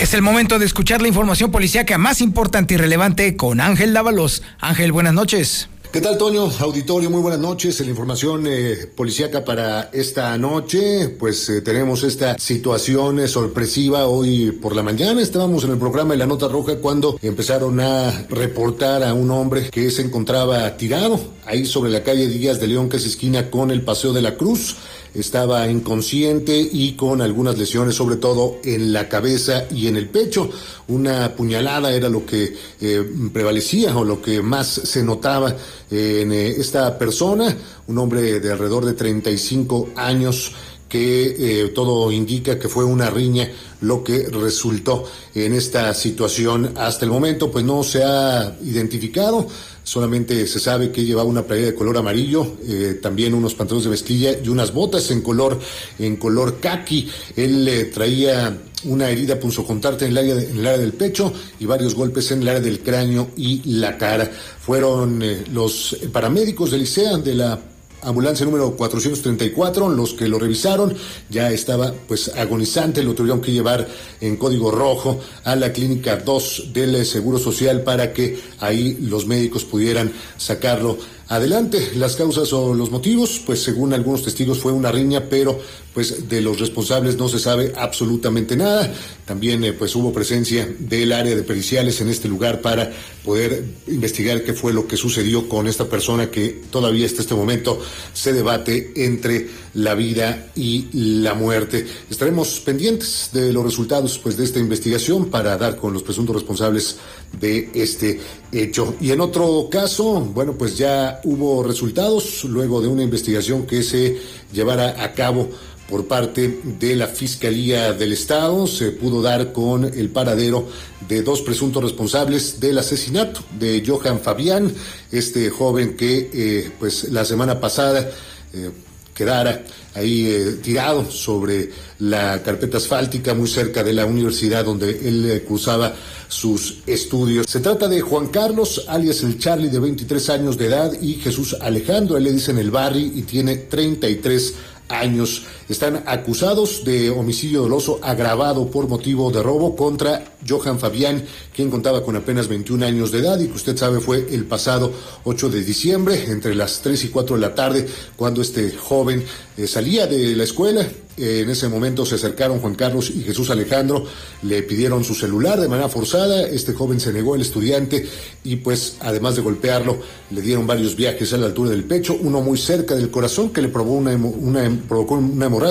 Es 0.00 0.12
el 0.14 0.22
momento 0.22 0.58
de 0.58 0.66
escuchar 0.66 1.00
la 1.00 1.06
información 1.06 1.52
policíaca 1.52 1.98
más 1.98 2.20
importante 2.20 2.74
y 2.74 2.78
relevante 2.78 3.36
con 3.36 3.60
Ángel 3.60 3.94
Dávalos. 3.94 4.42
Ángel, 4.58 4.90
buenas 4.90 5.14
noches. 5.14 5.68
¿Qué 5.92 6.00
tal, 6.00 6.16
Toño? 6.16 6.50
Auditorio, 6.58 7.10
muy 7.10 7.20
buenas 7.20 7.38
noches. 7.38 7.78
La 7.80 7.90
información 7.90 8.46
eh, 8.46 8.86
policíaca 8.96 9.44
para 9.44 9.90
esta 9.92 10.38
noche, 10.38 11.10
pues 11.10 11.46
eh, 11.50 11.60
tenemos 11.60 12.02
esta 12.02 12.38
situación 12.38 13.20
eh, 13.20 13.28
sorpresiva 13.28 14.06
hoy 14.06 14.52
por 14.52 14.74
la 14.74 14.82
mañana. 14.82 15.20
Estábamos 15.20 15.64
en 15.64 15.72
el 15.72 15.76
programa 15.76 16.14
de 16.14 16.16
La 16.16 16.26
Nota 16.26 16.48
Roja 16.48 16.76
cuando 16.76 17.18
empezaron 17.20 17.78
a 17.78 18.24
reportar 18.30 19.02
a 19.02 19.12
un 19.12 19.30
hombre 19.32 19.68
que 19.68 19.90
se 19.90 20.00
encontraba 20.00 20.78
tirado 20.78 21.20
ahí 21.44 21.66
sobre 21.66 21.90
la 21.90 22.02
calle 22.02 22.26
Díaz 22.26 22.58
de 22.58 22.68
León, 22.68 22.88
que 22.88 22.96
es 22.96 23.04
esquina 23.04 23.50
con 23.50 23.70
el 23.70 23.82
Paseo 23.82 24.14
de 24.14 24.22
la 24.22 24.36
Cruz 24.36 24.76
estaba 25.14 25.68
inconsciente 25.68 26.56
y 26.56 26.92
con 26.92 27.20
algunas 27.20 27.58
lesiones, 27.58 27.94
sobre 27.94 28.16
todo 28.16 28.58
en 28.64 28.92
la 28.92 29.08
cabeza 29.08 29.64
y 29.70 29.86
en 29.86 29.96
el 29.96 30.08
pecho. 30.08 30.50
Una 30.88 31.34
puñalada 31.34 31.92
era 31.92 32.08
lo 32.08 32.24
que 32.24 32.54
eh, 32.80 33.10
prevalecía 33.32 33.96
o 33.96 34.04
lo 34.04 34.20
que 34.20 34.42
más 34.42 34.68
se 34.68 35.02
notaba 35.02 35.54
en 35.90 36.32
eh, 36.32 36.48
esta 36.48 36.98
persona, 36.98 37.56
un 37.86 37.98
hombre 37.98 38.40
de 38.40 38.52
alrededor 38.52 38.84
de 38.84 38.94
35 38.94 39.90
años 39.96 40.52
que 40.92 41.62
eh, 41.64 41.68
todo 41.70 42.12
indica 42.12 42.58
que 42.58 42.68
fue 42.68 42.84
una 42.84 43.08
riña 43.08 43.50
lo 43.80 44.04
que 44.04 44.28
resultó 44.28 45.04
en 45.34 45.54
esta 45.54 45.94
situación 45.94 46.74
hasta 46.76 47.06
el 47.06 47.10
momento, 47.10 47.50
pues 47.50 47.64
no 47.64 47.82
se 47.82 48.04
ha 48.04 48.58
identificado 48.62 49.48
Solamente 49.84 50.46
se 50.46 50.60
sabe 50.60 50.92
que 50.92 51.04
llevaba 51.04 51.28
una 51.28 51.42
playera 51.42 51.70
de 51.70 51.74
color 51.74 51.98
amarillo, 51.98 52.56
eh, 52.66 52.98
también 53.02 53.34
unos 53.34 53.54
pantalones 53.54 53.84
de 53.84 53.90
mezclilla 53.90 54.38
y 54.42 54.48
unas 54.48 54.72
botas 54.72 55.10
en 55.10 55.22
color, 55.22 55.58
en 55.98 56.16
color 56.16 56.60
kaki. 56.60 57.10
Él 57.36 57.66
eh, 57.66 57.84
traía 57.86 58.56
una 58.84 59.10
herida 59.10 59.38
punzocontarte 59.38 60.06
en 60.06 60.12
el, 60.12 60.18
área 60.18 60.34
en 60.34 60.58
el 60.58 60.66
área 60.66 60.78
del 60.78 60.92
pecho 60.92 61.32
y 61.58 61.66
varios 61.66 61.94
golpes 61.94 62.30
en 62.30 62.42
el 62.42 62.48
área 62.48 62.60
del 62.60 62.80
cráneo 62.80 63.30
y 63.36 63.62
la 63.78 63.98
cara. 63.98 64.30
Fueron 64.60 65.22
eh, 65.22 65.44
los 65.52 65.96
paramédicos 66.12 66.70
del 66.70 66.82
ICEA 66.82 67.18
de 67.18 67.34
la 67.34 67.60
ambulancia 68.02 68.44
número 68.44 68.72
434, 68.72 69.88
los 69.88 70.14
que 70.14 70.28
lo 70.28 70.38
revisaron, 70.38 70.94
ya 71.30 71.50
estaba 71.50 71.92
pues 72.08 72.28
agonizante, 72.36 73.02
lo 73.02 73.14
tuvieron 73.14 73.40
que 73.40 73.52
llevar 73.52 73.88
en 74.20 74.36
código 74.36 74.70
rojo 74.70 75.20
a 75.44 75.56
la 75.56 75.72
clínica 75.72 76.16
2 76.16 76.70
del 76.72 77.04
Seguro 77.06 77.38
Social 77.38 77.82
para 77.82 78.12
que 78.12 78.40
ahí 78.60 78.98
los 79.00 79.26
médicos 79.26 79.64
pudieran 79.64 80.12
sacarlo 80.36 80.98
adelante. 81.34 81.92
Las 81.96 82.16
causas 82.16 82.52
o 82.52 82.74
los 82.74 82.90
motivos, 82.90 83.40
pues 83.44 83.62
según 83.62 83.94
algunos 83.94 84.22
testigos 84.22 84.58
fue 84.58 84.72
una 84.72 84.92
riña, 84.92 85.24
pero 85.30 85.58
pues 85.94 86.28
de 86.28 86.42
los 86.42 86.60
responsables 86.60 87.16
no 87.16 87.28
se 87.28 87.38
sabe 87.38 87.72
absolutamente 87.74 88.54
nada. 88.54 88.92
También 89.24 89.64
eh, 89.64 89.72
pues 89.72 89.96
hubo 89.96 90.12
presencia 90.12 90.68
del 90.78 91.12
área 91.12 91.34
de 91.34 91.42
periciales 91.42 92.00
en 92.02 92.10
este 92.10 92.28
lugar 92.28 92.60
para 92.60 92.92
poder 93.24 93.64
investigar 93.86 94.42
qué 94.44 94.52
fue 94.52 94.74
lo 94.74 94.86
que 94.86 94.98
sucedió 94.98 95.48
con 95.48 95.66
esta 95.66 95.86
persona 95.86 96.30
que 96.30 96.60
todavía 96.70 97.06
hasta 97.06 97.22
este 97.22 97.34
momento 97.34 97.80
se 98.12 98.34
debate 98.34 98.92
entre 98.96 99.48
la 99.74 99.94
vida 99.94 100.50
y 100.54 100.88
la 101.20 101.34
muerte. 101.34 101.86
Estaremos 102.10 102.60
pendientes 102.60 103.30
de 103.32 103.52
los 103.52 103.64
resultados 103.64 104.18
pues 104.18 104.36
de 104.36 104.44
esta 104.44 104.58
investigación 104.58 105.30
para 105.30 105.56
dar 105.56 105.76
con 105.76 105.92
los 105.92 106.02
presuntos 106.02 106.36
responsables 106.36 106.96
de 107.40 107.70
este 107.74 108.20
hecho. 108.52 108.94
Y 109.00 109.10
en 109.10 109.20
otro 109.20 109.68
caso, 109.70 110.20
bueno, 110.20 110.54
pues 110.54 110.76
ya 110.76 111.20
hubo 111.24 111.62
resultados 111.62 112.44
luego 112.44 112.80
de 112.80 112.88
una 112.88 113.02
investigación 113.02 113.66
que 113.66 113.82
se 113.82 114.18
llevara 114.52 115.02
a 115.02 115.12
cabo 115.12 115.48
por 115.88 116.06
parte 116.06 116.60
de 116.64 116.96
la 116.96 117.06
Fiscalía 117.06 117.92
del 117.92 118.12
Estado. 118.12 118.66
Se 118.66 118.92
pudo 118.92 119.20
dar 119.20 119.52
con 119.52 119.84
el 119.84 120.10
paradero 120.10 120.66
de 121.06 121.22
dos 121.22 121.42
presuntos 121.42 121.82
responsables 121.82 122.60
del 122.60 122.78
asesinato 122.78 123.40
de 123.58 123.82
Johan 123.86 124.20
Fabián, 124.20 124.72
este 125.10 125.50
joven 125.50 125.96
que 125.96 126.30
eh, 126.32 126.70
pues 126.78 127.10
la 127.10 127.24
semana 127.24 127.60
pasada 127.60 128.10
eh, 128.54 128.70
quedara 129.14 129.64
ahí 129.94 130.26
eh, 130.26 130.58
tirado 130.62 131.10
sobre 131.10 131.70
la 131.98 132.42
carpeta 132.42 132.78
asfáltica 132.78 133.34
muy 133.34 133.48
cerca 133.48 133.82
de 133.84 133.92
la 133.92 134.06
universidad 134.06 134.64
donde 134.64 134.90
él 134.90 135.44
cursaba 135.46 135.94
sus 136.28 136.78
estudios. 136.86 137.46
Se 137.48 137.60
trata 137.60 137.88
de 137.88 138.00
Juan 138.00 138.28
Carlos, 138.28 138.86
alias 138.88 139.22
el 139.22 139.38
Charlie 139.38 139.68
de 139.68 139.78
23 139.78 140.30
años 140.30 140.56
de 140.56 140.66
edad 140.66 140.92
y 141.00 141.14
Jesús 141.14 141.56
Alejandro, 141.60 142.16
él 142.16 142.24
le 142.24 142.32
dicen 142.32 142.58
el 142.58 142.70
Barry 142.70 143.12
y 143.14 143.22
tiene 143.22 143.56
33 143.56 144.54
años. 144.88 145.42
Están 145.72 146.02
acusados 146.04 146.84
de 146.84 147.08
homicidio 147.08 147.62
doloso 147.62 147.98
agravado 148.02 148.70
por 148.70 148.88
motivo 148.88 149.30
de 149.30 149.42
robo 149.42 149.74
contra 149.74 150.22
Johan 150.46 150.78
Fabián, 150.78 151.24
quien 151.56 151.70
contaba 151.70 152.04
con 152.04 152.14
apenas 152.14 152.46
21 152.46 152.84
años 152.84 153.10
de 153.10 153.20
edad 153.20 153.40
y 153.40 153.46
que 153.46 153.54
usted 153.54 153.74
sabe 153.78 154.00
fue 154.00 154.26
el 154.32 154.44
pasado 154.44 154.92
8 155.24 155.48
de 155.48 155.64
diciembre, 155.64 156.24
entre 156.28 156.54
las 156.54 156.82
3 156.82 157.04
y 157.04 157.08
4 157.08 157.36
de 157.36 157.40
la 157.40 157.54
tarde, 157.54 157.88
cuando 158.16 158.42
este 158.42 158.70
joven 158.72 159.24
eh, 159.56 159.66
salía 159.66 160.06
de 160.06 160.36
la 160.36 160.44
escuela. 160.44 160.86
en 161.16 161.50
ese 161.50 161.68
momento 161.68 162.06
se 162.06 162.14
acercaron 162.14 162.58
Juan 162.60 162.74
Carlos 162.74 163.10
y 163.10 163.22
Jesús 163.22 163.50
Alejandro, 163.50 164.04
le 164.42 164.62
pidieron 164.62 165.04
su 165.04 165.14
celular 165.14 165.60
de 165.60 165.68
manera 165.68 165.90
forzada, 165.90 166.42
este 166.42 166.72
joven 166.72 167.00
se 167.00 167.12
negó, 167.12 167.34
el 167.34 167.42
estudiante, 167.42 168.08
y 168.44 168.56
pues 168.56 168.96
además 169.00 169.36
de 169.36 169.42
golpearlo, 169.42 169.98
le 170.30 170.40
dieron 170.40 170.66
varios 170.66 170.96
viajes 170.96 171.32
a 171.34 171.36
la 171.36 171.46
altura 171.46 171.70
del 171.70 171.84
pecho, 171.84 172.16
uno 172.18 172.40
muy 172.40 172.56
cerca 172.56 172.94
del 172.94 173.10
corazón 173.10 173.50
que 173.50 173.60
le 173.60 173.68
una, 173.68 174.16
una, 174.16 174.78
provocó 174.88 175.14
una 175.16 175.46
hemorragia 175.46 175.61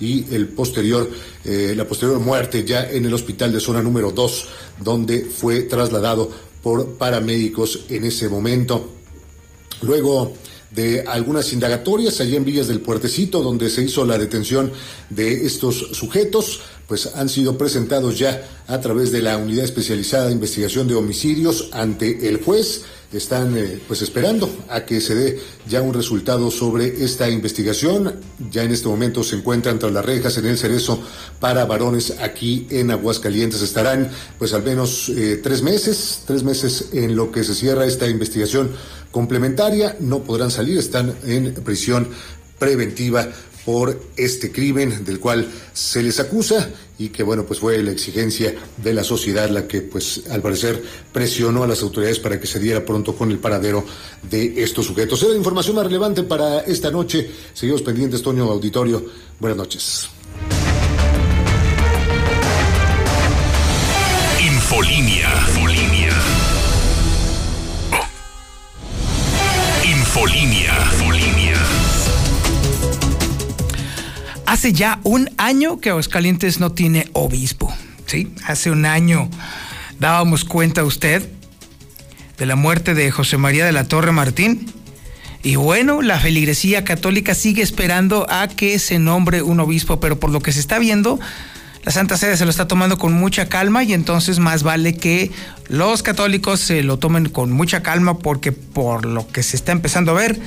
y 0.00 0.34
el 0.34 0.48
posterior, 0.48 1.10
eh, 1.44 1.74
la 1.76 1.86
posterior 1.86 2.18
muerte 2.20 2.64
ya 2.64 2.88
en 2.90 3.04
el 3.04 3.14
hospital 3.14 3.52
de 3.52 3.60
zona 3.60 3.82
número 3.82 4.10
2, 4.12 4.48
donde 4.80 5.24
fue 5.24 5.62
trasladado 5.62 6.30
por 6.62 6.96
paramédicos 6.96 7.86
en 7.88 8.04
ese 8.04 8.28
momento. 8.28 8.90
Luego 9.82 10.32
de 10.70 11.02
algunas 11.06 11.52
indagatorias 11.52 12.20
allá 12.20 12.36
en 12.36 12.44
Villas 12.44 12.68
del 12.68 12.80
Puertecito, 12.80 13.42
donde 13.42 13.70
se 13.70 13.82
hizo 13.82 14.04
la 14.04 14.18
detención 14.18 14.72
de 15.10 15.46
estos 15.46 15.90
sujetos, 15.92 16.60
pues 16.86 17.10
han 17.14 17.28
sido 17.28 17.56
presentados 17.56 18.18
ya 18.18 18.46
a 18.66 18.80
través 18.80 19.10
de 19.12 19.22
la 19.22 19.36
Unidad 19.36 19.64
Especializada 19.64 20.26
de 20.26 20.32
Investigación 20.32 20.86
de 20.88 20.94
Homicidios 20.94 21.70
ante 21.72 22.28
el 22.28 22.42
juez. 22.42 22.82
Están 23.12 23.56
eh, 23.56 23.80
pues 23.86 24.02
esperando 24.02 24.50
a 24.68 24.84
que 24.84 25.00
se 25.00 25.14
dé 25.14 25.40
ya 25.68 25.80
un 25.82 25.94
resultado 25.94 26.50
sobre 26.50 27.04
esta 27.04 27.28
investigación. 27.30 28.20
Ya 28.50 28.64
en 28.64 28.72
este 28.72 28.88
momento 28.88 29.22
se 29.22 29.36
encuentran 29.36 29.78
tras 29.78 29.92
las 29.92 30.04
rejas 30.04 30.36
en 30.38 30.46
el 30.46 30.58
cerezo 30.58 31.00
para 31.38 31.64
varones 31.64 32.14
aquí 32.20 32.66
en 32.70 32.90
Aguascalientes. 32.90 33.62
Estarán 33.62 34.10
pues 34.38 34.52
al 34.52 34.64
menos 34.64 35.10
eh, 35.10 35.40
tres 35.42 35.62
meses, 35.62 36.22
tres 36.26 36.42
meses 36.42 36.86
en 36.92 37.14
lo 37.14 37.30
que 37.30 37.44
se 37.44 37.54
cierra 37.54 37.86
esta 37.86 38.08
investigación 38.08 38.72
complementaria. 39.12 39.96
No 40.00 40.24
podrán 40.24 40.50
salir, 40.50 40.78
están 40.78 41.14
en 41.24 41.54
prisión 41.54 42.08
preventiva 42.58 43.28
por 43.64 43.98
este 44.16 44.52
crimen 44.52 45.04
del 45.04 45.20
cual 45.20 45.48
se 45.72 46.02
les 46.02 46.20
acusa 46.20 46.70
y 46.98 47.08
que 47.08 47.22
bueno 47.22 47.44
pues 47.44 47.60
fue 47.60 47.82
la 47.82 47.90
exigencia 47.90 48.54
de 48.76 48.94
la 48.94 49.02
sociedad 49.02 49.48
la 49.50 49.66
que 49.66 49.80
pues 49.80 50.22
al 50.30 50.42
parecer 50.42 50.82
presionó 51.12 51.62
a 51.62 51.66
las 51.66 51.82
autoridades 51.82 52.18
para 52.18 52.38
que 52.38 52.46
se 52.46 52.60
diera 52.60 52.84
pronto 52.84 53.16
con 53.16 53.30
el 53.30 53.38
paradero 53.38 53.84
de 54.30 54.62
estos 54.62 54.86
sujetos. 54.86 55.22
Era 55.22 55.32
la 55.32 55.38
información 55.38 55.76
más 55.76 55.86
relevante 55.86 56.22
para 56.22 56.60
esta 56.60 56.90
noche. 56.90 57.30
Seguimos 57.52 57.82
pendientes, 57.82 58.22
Toño 58.22 58.44
Auditorio. 58.50 59.04
Buenas 59.40 59.58
noches. 59.58 60.08
Infolinia. 64.40 65.28
Infolinia. 65.48 66.12
Infolinia. 69.84 71.03
Hace 74.54 74.72
ya 74.72 75.00
un 75.02 75.28
año 75.36 75.80
que 75.80 75.90
Aguascalientes 75.90 76.60
no 76.60 76.70
tiene 76.70 77.10
obispo. 77.12 77.74
Sí, 78.06 78.32
hace 78.46 78.70
un 78.70 78.86
año 78.86 79.28
dábamos 79.98 80.44
cuenta 80.44 80.82
a 80.82 80.84
usted 80.84 81.28
de 82.38 82.46
la 82.46 82.54
muerte 82.54 82.94
de 82.94 83.10
José 83.10 83.36
María 83.36 83.66
de 83.66 83.72
la 83.72 83.88
Torre 83.88 84.12
Martín. 84.12 84.72
Y 85.42 85.56
bueno, 85.56 86.02
la 86.02 86.20
feligresía 86.20 86.84
católica 86.84 87.34
sigue 87.34 87.62
esperando 87.64 88.28
a 88.30 88.46
que 88.46 88.78
se 88.78 89.00
nombre 89.00 89.42
un 89.42 89.58
obispo, 89.58 89.98
pero 89.98 90.20
por 90.20 90.30
lo 90.30 90.38
que 90.38 90.52
se 90.52 90.60
está 90.60 90.78
viendo, 90.78 91.18
la 91.82 91.90
Santa 91.90 92.16
Sede 92.16 92.36
se 92.36 92.44
lo 92.44 92.52
está 92.52 92.68
tomando 92.68 92.96
con 92.96 93.12
mucha 93.12 93.48
calma 93.48 93.82
y 93.82 93.92
entonces 93.92 94.38
más 94.38 94.62
vale 94.62 94.94
que 94.94 95.32
los 95.66 96.04
católicos 96.04 96.60
se 96.60 96.84
lo 96.84 97.00
tomen 97.00 97.28
con 97.28 97.50
mucha 97.50 97.82
calma 97.82 98.18
porque 98.20 98.52
por 98.52 99.04
lo 99.04 99.26
que 99.26 99.42
se 99.42 99.56
está 99.56 99.72
empezando 99.72 100.12
a 100.12 100.14
ver, 100.14 100.38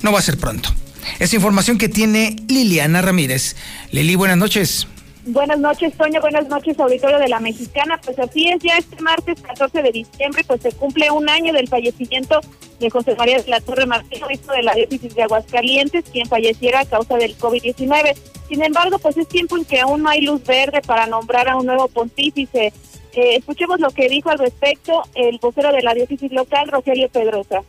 no 0.00 0.12
va 0.12 0.20
a 0.20 0.22
ser 0.22 0.38
pronto. 0.38 0.74
Es 1.18 1.34
información 1.34 1.78
que 1.78 1.88
tiene 1.88 2.36
Liliana 2.48 3.02
Ramírez. 3.02 3.56
Lili, 3.90 4.16
buenas 4.16 4.36
noches. 4.36 4.86
Buenas 5.26 5.58
noches, 5.58 5.94
Toño. 5.96 6.20
Buenas 6.20 6.48
noches, 6.48 6.78
auditorio 6.78 7.18
de 7.18 7.28
la 7.28 7.40
Mexicana. 7.40 7.98
Pues 8.04 8.18
así 8.18 8.48
es, 8.48 8.62
ya 8.62 8.76
este 8.76 9.00
martes 9.02 9.40
14 9.40 9.82
de 9.82 9.90
diciembre, 9.90 10.44
pues 10.46 10.60
se 10.60 10.72
cumple 10.72 11.10
un 11.10 11.30
año 11.30 11.54
del 11.54 11.66
fallecimiento 11.66 12.40
de 12.78 12.90
José 12.90 13.14
María 13.16 13.40
de 13.40 13.48
la 13.48 13.60
Torre 13.60 13.86
Martín, 13.86 14.22
obispo 14.22 14.52
de 14.52 14.62
la 14.62 14.74
diócesis 14.74 15.14
de 15.14 15.22
Aguascalientes, 15.22 16.04
quien 16.12 16.26
falleciera 16.26 16.80
a 16.80 16.84
causa 16.84 17.16
del 17.16 17.38
COVID-19. 17.38 18.14
Sin 18.50 18.62
embargo, 18.62 18.98
pues 18.98 19.16
es 19.16 19.26
tiempo 19.26 19.56
en 19.56 19.64
que 19.64 19.80
aún 19.80 20.02
no 20.02 20.10
hay 20.10 20.20
luz 20.20 20.44
verde 20.44 20.82
para 20.82 21.06
nombrar 21.06 21.48
a 21.48 21.56
un 21.56 21.64
nuevo 21.64 21.88
pontífice. 21.88 22.74
Eh, 23.14 23.36
escuchemos 23.36 23.80
lo 23.80 23.88
que 23.90 24.08
dijo 24.10 24.28
al 24.28 24.38
respecto 24.38 25.04
el 25.14 25.38
vocero 25.38 25.72
de 25.72 25.80
la 25.80 25.94
diócesis 25.94 26.32
local, 26.32 26.68
Rogelio 26.68 27.08
Pedrosa. 27.08 27.62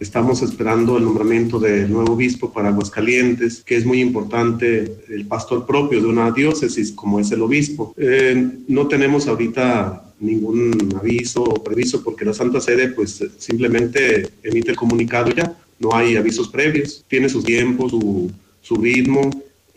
Estamos 0.00 0.42
esperando 0.42 0.96
el 0.96 1.04
nombramiento 1.04 1.58
del 1.58 1.90
nuevo 1.90 2.12
obispo 2.12 2.52
para 2.52 2.68
Aguascalientes, 2.68 3.62
que 3.64 3.76
es 3.76 3.84
muy 3.84 4.00
importante 4.00 4.96
el 5.08 5.26
pastor 5.26 5.66
propio 5.66 6.00
de 6.00 6.06
una 6.06 6.30
diócesis 6.30 6.92
como 6.92 7.18
es 7.18 7.32
el 7.32 7.42
obispo. 7.42 7.94
Eh, 7.96 8.50
no 8.68 8.86
tenemos 8.86 9.26
ahorita 9.26 10.14
ningún 10.20 10.94
aviso 10.98 11.42
o 11.42 11.64
previso 11.64 12.02
porque 12.04 12.24
la 12.24 12.34
Santa 12.34 12.60
Sede 12.60 12.88
pues 12.88 13.24
simplemente 13.38 14.30
emite 14.42 14.70
el 14.70 14.76
comunicado 14.76 15.32
ya, 15.32 15.56
no 15.80 15.94
hay 15.94 16.16
avisos 16.16 16.48
previos, 16.48 17.04
tiene 17.08 17.28
su 17.28 17.42
tiempo, 17.42 17.88
su, 17.88 18.30
su 18.60 18.76
ritmo 18.76 19.30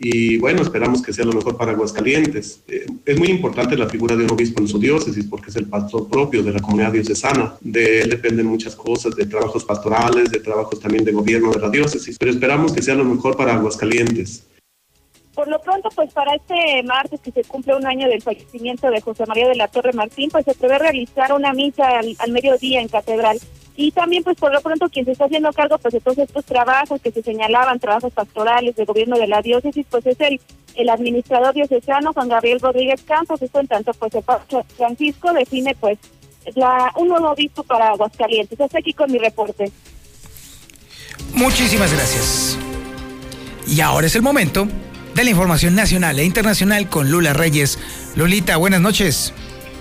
y 0.04 0.36
bueno, 0.38 0.62
esperamos 0.62 1.00
que 1.00 1.12
sea 1.12 1.24
lo 1.24 1.32
mejor 1.32 1.56
para 1.56 1.70
Aguascalientes. 1.70 2.64
Eh, 2.66 2.86
es 3.06 3.18
muy 3.18 3.28
importante 3.28 3.76
la 3.76 3.88
figura 3.88 4.16
de 4.16 4.24
un 4.24 4.32
obispo 4.32 4.60
en 4.60 4.66
su 4.66 4.80
diócesis 4.80 5.24
porque 5.26 5.50
es 5.50 5.56
el 5.56 5.68
pastor 5.68 6.08
propio 6.08 6.42
de 6.42 6.52
la 6.52 6.58
comunidad 6.58 6.90
diocesana. 6.90 7.54
De 7.60 8.00
él 8.00 8.10
dependen 8.10 8.46
muchas 8.46 8.74
cosas, 8.74 9.14
de 9.14 9.26
trabajos 9.26 9.64
pastorales, 9.64 10.32
de 10.32 10.40
trabajos 10.40 10.80
también 10.80 11.04
de 11.04 11.12
gobierno 11.12 11.52
de 11.52 11.60
la 11.60 11.70
diócesis, 11.70 12.18
pero 12.18 12.32
esperamos 12.32 12.72
que 12.72 12.82
sea 12.82 12.96
lo 12.96 13.04
mejor 13.04 13.36
para 13.36 13.54
Aguascalientes. 13.54 14.44
Por 15.36 15.46
lo 15.46 15.60
pronto, 15.60 15.88
pues 15.94 16.12
para 16.12 16.34
este 16.34 16.82
martes 16.82 17.20
que 17.20 17.30
se 17.30 17.44
cumple 17.44 17.76
un 17.76 17.86
año 17.86 18.08
del 18.08 18.22
fallecimiento 18.22 18.90
de 18.90 19.00
José 19.00 19.24
María 19.26 19.46
de 19.46 19.54
la 19.54 19.68
Torre 19.68 19.92
Martín, 19.92 20.30
pues 20.30 20.44
se 20.44 20.54
prevé 20.54 20.78
realizar 20.80 21.32
una 21.32 21.52
misa 21.52 22.00
al, 22.00 22.16
al 22.18 22.32
mediodía 22.32 22.80
en 22.80 22.88
Catedral. 22.88 23.38
Y 23.76 23.90
también, 23.90 24.22
pues 24.22 24.36
por 24.36 24.52
lo 24.52 24.60
pronto, 24.60 24.88
quien 24.88 25.04
se 25.04 25.12
está 25.12 25.24
haciendo 25.24 25.52
cargo 25.52 25.78
pues 25.78 25.94
de 25.94 26.00
todos 26.00 26.18
estos 26.18 26.44
trabajos 26.44 27.00
que 27.00 27.10
se 27.10 27.22
señalaban, 27.22 27.80
trabajos 27.80 28.12
pastorales 28.12 28.76
de 28.76 28.84
gobierno 28.84 29.16
de 29.16 29.26
la 29.26 29.40
diócesis, 29.40 29.86
pues 29.88 30.04
es 30.06 30.20
el, 30.20 30.40
el 30.74 30.90
administrador 30.90 31.54
diocesano 31.54 32.12
Juan 32.12 32.28
Gabriel 32.28 32.60
Rodríguez 32.60 33.02
Campos. 33.02 33.40
Esto 33.40 33.60
en 33.60 33.68
tanto, 33.68 33.92
pues 33.94 34.14
el 34.14 34.22
Papa 34.22 34.44
Francisco 34.76 35.32
define, 35.32 35.74
pues, 35.74 35.98
la, 36.54 36.92
un 36.96 37.08
nuevo 37.08 37.30
obispo 37.30 37.62
para 37.62 37.88
Aguascalientes. 37.88 38.60
Hasta 38.60 38.78
aquí 38.78 38.92
con 38.92 39.10
mi 39.10 39.18
reporte. 39.18 39.70
Muchísimas 41.34 41.92
gracias. 41.94 42.58
Y 43.66 43.80
ahora 43.80 44.06
es 44.06 44.16
el 44.16 44.22
momento 44.22 44.66
de 45.14 45.24
la 45.24 45.30
información 45.30 45.74
nacional 45.74 46.18
e 46.18 46.24
internacional 46.24 46.88
con 46.88 47.10
Lula 47.10 47.32
Reyes. 47.32 47.78
Lulita, 48.16 48.56
buenas 48.56 48.80
noches. 48.80 49.32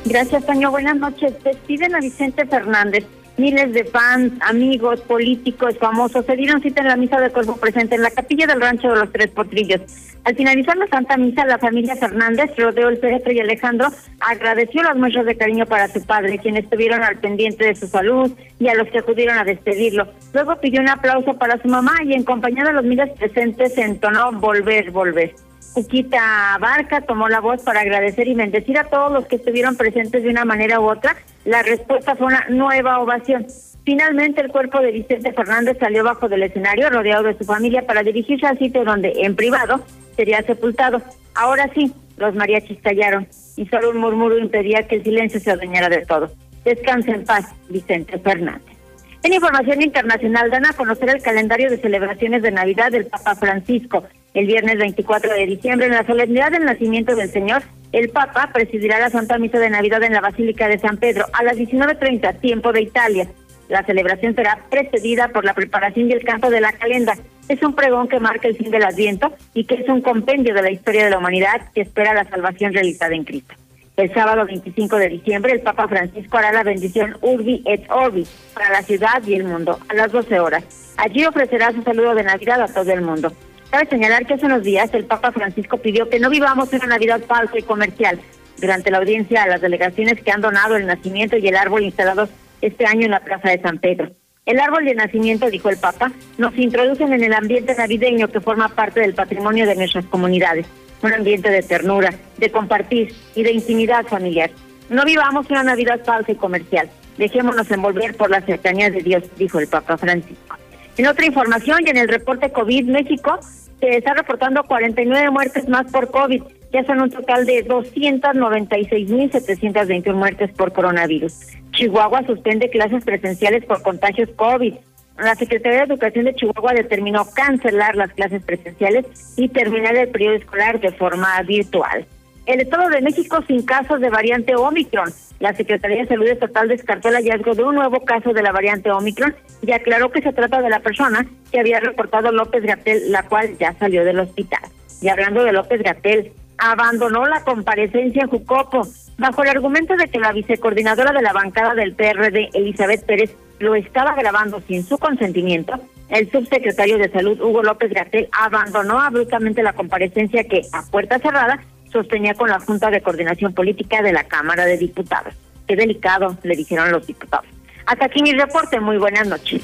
Gracias, 0.05 0.45
Toño. 0.45 0.71
Buenas 0.71 0.97
noches. 0.97 1.33
Despiden 1.43 1.95
a 1.95 1.99
Vicente 1.99 2.45
Fernández. 2.45 3.05
Miles 3.41 3.73
de 3.73 3.85
fans, 3.85 4.33
amigos, 4.41 5.01
políticos, 5.01 5.75
famosos 5.79 6.23
se 6.27 6.35
dieron 6.35 6.61
cita 6.61 6.81
en 6.81 6.89
la 6.89 6.95
misa 6.95 7.19
de 7.19 7.31
cuerpo 7.31 7.57
presente 7.57 7.95
en 7.95 8.03
la 8.03 8.11
capilla 8.11 8.45
del 8.45 8.61
rancho 8.61 8.89
de 8.89 8.97
los 8.97 9.11
Tres 9.11 9.29
Potrillos. 9.29 9.81
Al 10.25 10.35
finalizar 10.35 10.77
la 10.77 10.85
Santa 10.85 11.17
Misa, 11.17 11.43
la 11.47 11.57
familia 11.57 11.95
Fernández 11.95 12.51
rodeó 12.55 12.89
el 12.89 12.99
féretro 12.99 13.33
y 13.33 13.39
Alejandro 13.39 13.87
agradeció 14.19 14.83
las 14.83 14.95
muestras 14.95 15.25
de 15.25 15.35
cariño 15.35 15.65
para 15.65 15.87
su 15.87 16.05
padre, 16.05 16.37
quienes 16.37 16.65
estuvieron 16.65 17.01
al 17.01 17.17
pendiente 17.17 17.65
de 17.65 17.73
su 17.73 17.87
salud 17.87 18.31
y 18.59 18.67
a 18.67 18.75
los 18.75 18.87
que 18.89 18.99
acudieron 18.99 19.39
a 19.39 19.43
despedirlo. 19.43 20.07
Luego 20.33 20.57
pidió 20.57 20.79
un 20.79 20.89
aplauso 20.89 21.33
para 21.33 21.59
su 21.59 21.67
mamá 21.67 21.95
y 22.05 22.13
en 22.13 22.23
compañía 22.23 22.63
de 22.63 22.73
los 22.73 22.83
miles 22.83 23.09
presentes 23.17 23.75
entonó 23.79 24.33
Volver, 24.33 24.91
Volver. 24.91 25.33
Cuquita 25.73 26.57
Barca 26.59 27.01
tomó 27.01 27.29
la 27.29 27.39
voz 27.39 27.61
para 27.63 27.81
agradecer 27.81 28.27
y 28.27 28.33
bendecir 28.33 28.77
a 28.77 28.85
todos 28.85 29.11
los 29.11 29.25
que 29.27 29.37
estuvieron 29.37 29.77
presentes 29.77 30.23
de 30.23 30.29
una 30.29 30.45
manera 30.45 30.79
u 30.79 30.89
otra. 30.89 31.15
La 31.45 31.63
respuesta 31.63 32.15
fue 32.15 32.27
una 32.27 32.45
nueva 32.49 32.99
ovación. 32.99 33.47
Finalmente, 33.83 34.41
el 34.41 34.51
cuerpo 34.51 34.79
de 34.79 34.91
Vicente 34.91 35.33
Fernández 35.33 35.77
salió 35.79 36.03
bajo 36.03 36.29
del 36.29 36.43
escenario, 36.43 36.89
rodeado 36.89 37.23
de 37.23 37.37
su 37.37 37.45
familia, 37.45 37.87
para 37.87 38.03
dirigirse 38.03 38.45
al 38.45 38.59
sitio 38.59 38.83
donde, 38.83 39.13
en 39.23 39.35
privado, 39.35 39.83
sería 40.15 40.41
sepultado. 40.43 41.01
Ahora 41.33 41.69
sí, 41.73 41.91
los 42.17 42.35
mariachis 42.35 42.79
callaron 42.81 43.27
y 43.55 43.65
solo 43.67 43.89
un 43.89 43.97
murmuro 43.97 44.37
impedía 44.37 44.87
que 44.87 44.97
el 44.97 45.03
silencio 45.03 45.39
se 45.39 45.51
adueñara 45.51 45.89
de 45.89 46.05
todo. 46.05 46.31
Descanse 46.63 47.11
en 47.11 47.25
paz, 47.25 47.45
Vicente 47.69 48.19
Fernández. 48.19 48.75
En 49.23 49.33
información 49.33 49.81
internacional, 49.81 50.49
dan 50.51 50.65
a 50.65 50.73
conocer 50.73 51.09
el 51.09 51.21
calendario 51.21 51.69
de 51.69 51.77
celebraciones 51.77 52.41
de 52.41 52.51
Navidad 52.51 52.91
del 52.91 53.05
Papa 53.05 53.35
Francisco. 53.35 54.03
El 54.33 54.45
viernes 54.45 54.77
24 54.77 55.33
de 55.33 55.45
diciembre, 55.45 55.87
en 55.87 55.93
la 55.93 56.05
solemnidad 56.05 56.51
del 56.51 56.63
nacimiento 56.63 57.15
del 57.15 57.29
Señor, 57.29 57.63
el 57.91 58.09
Papa 58.09 58.49
presidirá 58.53 58.97
la 58.97 59.09
Santa 59.09 59.37
Misa 59.37 59.59
de 59.59 59.69
Navidad 59.69 60.01
en 60.03 60.13
la 60.13 60.21
Basílica 60.21 60.69
de 60.69 60.79
San 60.79 60.97
Pedro 60.97 61.25
a 61.33 61.43
las 61.43 61.57
19.30, 61.57 62.39
tiempo 62.39 62.71
de 62.71 62.81
Italia. 62.81 63.27
La 63.67 63.83
celebración 63.83 64.33
será 64.33 64.59
precedida 64.69 65.27
por 65.29 65.43
la 65.43 65.53
preparación 65.53 66.09
y 66.09 66.13
el 66.13 66.23
canto 66.23 66.49
de 66.49 66.61
la 66.61 66.71
calenda. 66.71 67.17
Es 67.49 67.61
un 67.61 67.73
pregón 67.73 68.07
que 68.07 68.21
marca 68.21 68.47
el 68.47 68.55
fin 68.55 68.71
del 68.71 68.83
Adviento 68.83 69.33
y 69.53 69.65
que 69.65 69.75
es 69.75 69.89
un 69.89 70.01
compendio 70.01 70.53
de 70.53 70.61
la 70.61 70.71
historia 70.71 71.03
de 71.03 71.09
la 71.09 71.17
humanidad 71.17 71.69
que 71.73 71.81
espera 71.81 72.13
la 72.13 72.23
salvación 72.23 72.73
realizada 72.73 73.13
en 73.13 73.25
Cristo. 73.25 73.53
El 73.97 74.13
sábado 74.13 74.45
25 74.45 74.95
de 74.95 75.09
diciembre, 75.09 75.51
el 75.51 75.59
Papa 75.59 75.89
Francisco 75.89 76.37
hará 76.37 76.53
la 76.53 76.63
bendición 76.63 77.17
Urbi 77.19 77.63
et 77.65 77.83
Orbi 77.91 78.25
para 78.53 78.69
la 78.69 78.81
ciudad 78.81 79.21
y 79.27 79.33
el 79.33 79.43
mundo 79.43 79.77
a 79.89 79.93
las 79.93 80.11
12 80.13 80.39
horas. 80.39 80.95
Allí 80.95 81.25
ofrecerá 81.25 81.73
su 81.73 81.81
saludo 81.81 82.15
de 82.15 82.23
Navidad 82.23 82.61
a 82.61 82.67
todo 82.67 82.89
el 82.93 83.01
mundo. 83.01 83.33
Cabe 83.71 83.87
señalar 83.87 84.25
que 84.25 84.33
hace 84.33 84.45
unos 84.45 84.63
días 84.63 84.93
el 84.93 85.05
Papa 85.05 85.31
Francisco 85.31 85.77
pidió 85.77 86.09
que 86.09 86.19
no 86.19 86.29
vivamos 86.29 86.73
una 86.73 86.87
Navidad 86.87 87.21
falsa 87.25 87.57
y 87.57 87.63
comercial. 87.63 88.19
Durante 88.59 88.91
la 88.91 88.97
audiencia 88.97 89.43
a 89.43 89.47
las 89.47 89.61
delegaciones 89.61 90.21
que 90.21 90.29
han 90.29 90.41
donado 90.41 90.75
el 90.75 90.85
nacimiento 90.85 91.37
y 91.37 91.47
el 91.47 91.55
árbol 91.55 91.83
instalados 91.83 92.29
este 92.59 92.85
año 92.85 93.05
en 93.05 93.11
la 93.11 93.21
Plaza 93.21 93.49
de 93.49 93.61
San 93.61 93.77
Pedro. 93.77 94.11
El 94.45 94.59
árbol 94.59 94.83
de 94.83 94.93
nacimiento, 94.93 95.49
dijo 95.49 95.69
el 95.69 95.77
Papa, 95.77 96.11
nos 96.37 96.53
introducen 96.57 97.13
en 97.13 97.23
el 97.23 97.33
ambiente 97.33 97.73
navideño 97.73 98.27
que 98.27 98.41
forma 98.41 98.67
parte 98.67 98.99
del 98.99 99.13
patrimonio 99.13 99.65
de 99.65 99.75
nuestras 99.75 100.03
comunidades, 100.05 100.65
un 101.01 101.13
ambiente 101.13 101.49
de 101.49 101.63
ternura, 101.63 102.13
de 102.37 102.51
compartir 102.51 103.15
y 103.35 103.43
de 103.43 103.53
intimidad 103.53 104.05
familiar. 104.05 104.51
No 104.89 105.05
vivamos 105.05 105.49
una 105.49 105.63
Navidad 105.63 106.01
falsa 106.03 106.33
y 106.33 106.35
comercial. 106.35 106.89
Dejémonos 107.17 107.71
envolver 107.71 108.17
por 108.17 108.29
la 108.29 108.41
cercanía 108.41 108.89
de 108.89 109.01
Dios, 109.01 109.23
dijo 109.37 109.59
el 109.59 109.67
Papa 109.67 109.97
Francisco. 109.97 110.57
En 110.97 111.07
otra 111.07 111.25
información 111.25 111.79
y 111.85 111.89
en 111.89 111.97
el 111.97 112.09
reporte 112.09 112.51
COVID 112.51 112.85
México, 112.89 113.39
se 113.81 113.97
está 113.97 114.13
reportando 114.13 114.63
49 114.63 115.31
muertes 115.31 115.67
más 115.67 115.91
por 115.91 116.09
COVID. 116.11 116.43
Ya 116.71 116.85
son 116.85 117.01
un 117.01 117.09
total 117.09 117.45
de 117.45 117.67
296.721 117.67 120.13
muertes 120.13 120.51
por 120.51 120.71
coronavirus. 120.71 121.33
Chihuahua 121.71 122.25
suspende 122.25 122.69
clases 122.69 123.03
presenciales 123.03 123.65
por 123.65 123.81
contagios 123.81 124.29
COVID. 124.35 124.75
La 125.17 125.35
Secretaría 125.35 125.79
de 125.79 125.85
Educación 125.85 126.25
de 126.25 126.35
Chihuahua 126.35 126.73
determinó 126.73 127.25
cancelar 127.33 127.95
las 127.95 128.13
clases 128.13 128.43
presenciales 128.43 129.07
y 129.35 129.49
terminar 129.49 129.95
el 129.95 130.09
periodo 130.09 130.35
escolar 130.35 130.79
de 130.79 130.91
forma 130.91 131.41
virtual. 131.41 132.05
El 132.45 132.61
Estado 132.61 132.87
de 132.89 133.01
México 133.01 133.43
sin 133.47 133.63
casos 133.63 133.99
de 133.99 134.09
variante 134.09 134.55
Omicron. 134.55 135.11
La 135.41 135.55
Secretaría 135.55 136.03
de 136.03 136.07
Salud 136.07 136.27
Estatal 136.27 136.67
descartó 136.67 137.09
el 137.09 137.15
hallazgo 137.15 137.55
de 137.55 137.63
un 137.63 137.73
nuevo 137.73 138.05
caso 138.05 138.31
de 138.31 138.43
la 138.43 138.51
variante 138.51 138.91
Omicron 138.91 139.35
y 139.63 139.71
aclaró 139.71 140.11
que 140.11 140.21
se 140.21 140.33
trata 140.33 140.61
de 140.61 140.69
la 140.69 140.81
persona 140.81 141.25
que 141.51 141.59
había 141.59 141.79
reportado 141.79 142.31
López 142.31 142.63
Gatel, 142.63 143.11
la 143.11 143.23
cual 143.23 143.57
ya 143.57 143.73
salió 143.73 144.05
del 144.05 144.19
hospital. 144.19 144.61
Y 145.01 145.09
hablando 145.09 145.43
de 145.43 145.51
López 145.51 145.81
Gatel, 145.81 146.31
abandonó 146.59 147.25
la 147.25 147.43
comparecencia 147.43 148.21
en 148.21 148.29
Jucopo 148.29 148.83
bajo 149.17 149.41
el 149.41 149.49
argumento 149.49 149.95
de 149.95 150.09
que 150.09 150.19
la 150.19 150.31
vicecoordinadora 150.31 151.11
de 151.11 151.23
la 151.23 151.33
bancada 151.33 151.73
del 151.73 151.95
PRD, 151.95 152.49
Elizabeth 152.53 153.03
Pérez, 153.03 153.35
lo 153.57 153.73
estaba 153.73 154.13
grabando 154.13 154.61
sin 154.67 154.83
su 154.83 154.99
consentimiento. 154.99 155.73
El 156.09 156.29
subsecretario 156.29 156.99
de 156.99 157.09
Salud, 157.09 157.41
Hugo 157.41 157.63
López 157.63 157.91
Gatel, 157.91 158.29
abandonó 158.31 158.99
abruptamente 158.99 159.63
la 159.63 159.73
comparecencia 159.73 160.43
que, 160.43 160.61
a 160.71 160.83
puerta 160.91 161.17
cerrada, 161.17 161.59
sostenía 161.91 162.33
con 162.33 162.49
la 162.49 162.59
Junta 162.59 162.89
de 162.89 163.01
Coordinación 163.01 163.53
Política 163.53 164.01
de 164.01 164.13
la 164.13 164.23
Cámara 164.23 164.65
de 164.65 164.77
Diputados. 164.77 165.33
Qué 165.67 165.75
delicado, 165.75 166.37
le 166.43 166.55
dijeron 166.55 166.91
los 166.91 167.05
diputados. 167.05 167.45
Hasta 167.85 168.05
aquí 168.05 168.21
mi 168.21 168.33
reporte. 168.33 168.79
Muy 168.79 168.97
buenas 168.97 169.27
noches. 169.27 169.61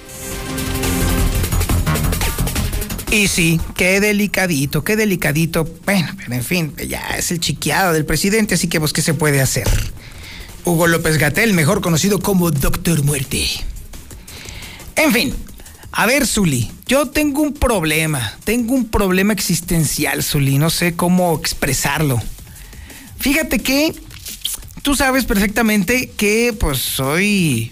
Y 3.09 3.27
sí, 3.27 3.59
qué 3.75 4.01
delicadito, 4.01 4.83
qué 4.83 4.95
delicadito. 4.95 5.65
Bueno, 5.85 6.09
pero 6.17 6.33
en 6.33 6.43
fin, 6.43 6.73
ya 6.87 7.01
es 7.17 7.31
el 7.31 7.39
chiqueado 7.39 7.93
del 7.93 8.05
presidente, 8.05 8.55
así 8.55 8.67
que 8.67 8.79
pues, 8.79 8.91
¿qué 8.91 9.01
se 9.01 9.13
puede 9.13 9.41
hacer? 9.41 9.67
Hugo 10.65 10.87
López 10.87 11.17
Gatel, 11.17 11.53
mejor 11.53 11.81
conocido 11.81 12.19
como 12.19 12.51
Doctor 12.51 13.03
Muerte. 13.05 13.45
En 14.97 15.13
fin, 15.13 15.33
a 15.91 16.05
ver, 16.05 16.27
Zuli, 16.27 16.71
yo 16.85 17.07
tengo 17.07 17.41
un 17.41 17.53
problema, 17.53 18.37
tengo 18.43 18.73
un 18.73 18.87
problema 18.87 19.33
existencial, 19.33 20.23
Zuli, 20.23 20.57
no 20.57 20.69
sé 20.69 20.95
cómo 20.95 21.35
expresarlo. 21.37 22.21
Fíjate 23.19 23.59
que 23.59 23.95
tú 24.83 24.95
sabes 24.95 25.25
perfectamente 25.25 26.11
que 26.15 26.55
pues 26.57 26.79
soy 26.79 27.71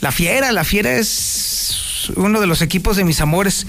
la 0.00 0.12
fiera, 0.12 0.50
la 0.52 0.64
fiera 0.64 0.96
es 0.96 2.10
uno 2.16 2.40
de 2.40 2.46
los 2.46 2.62
equipos 2.62 2.96
de 2.96 3.04
mis 3.04 3.20
amores. 3.20 3.66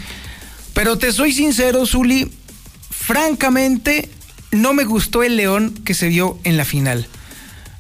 Pero 0.73 0.97
te 0.97 1.11
soy 1.11 1.33
sincero, 1.33 1.85
Zuli, 1.85 2.31
francamente 2.89 4.09
no 4.51 4.73
me 4.73 4.85
gustó 4.85 5.23
el 5.23 5.37
León 5.37 5.73
que 5.85 5.93
se 5.93 6.07
vio 6.07 6.39
en 6.43 6.57
la 6.57 6.65
final. 6.65 7.07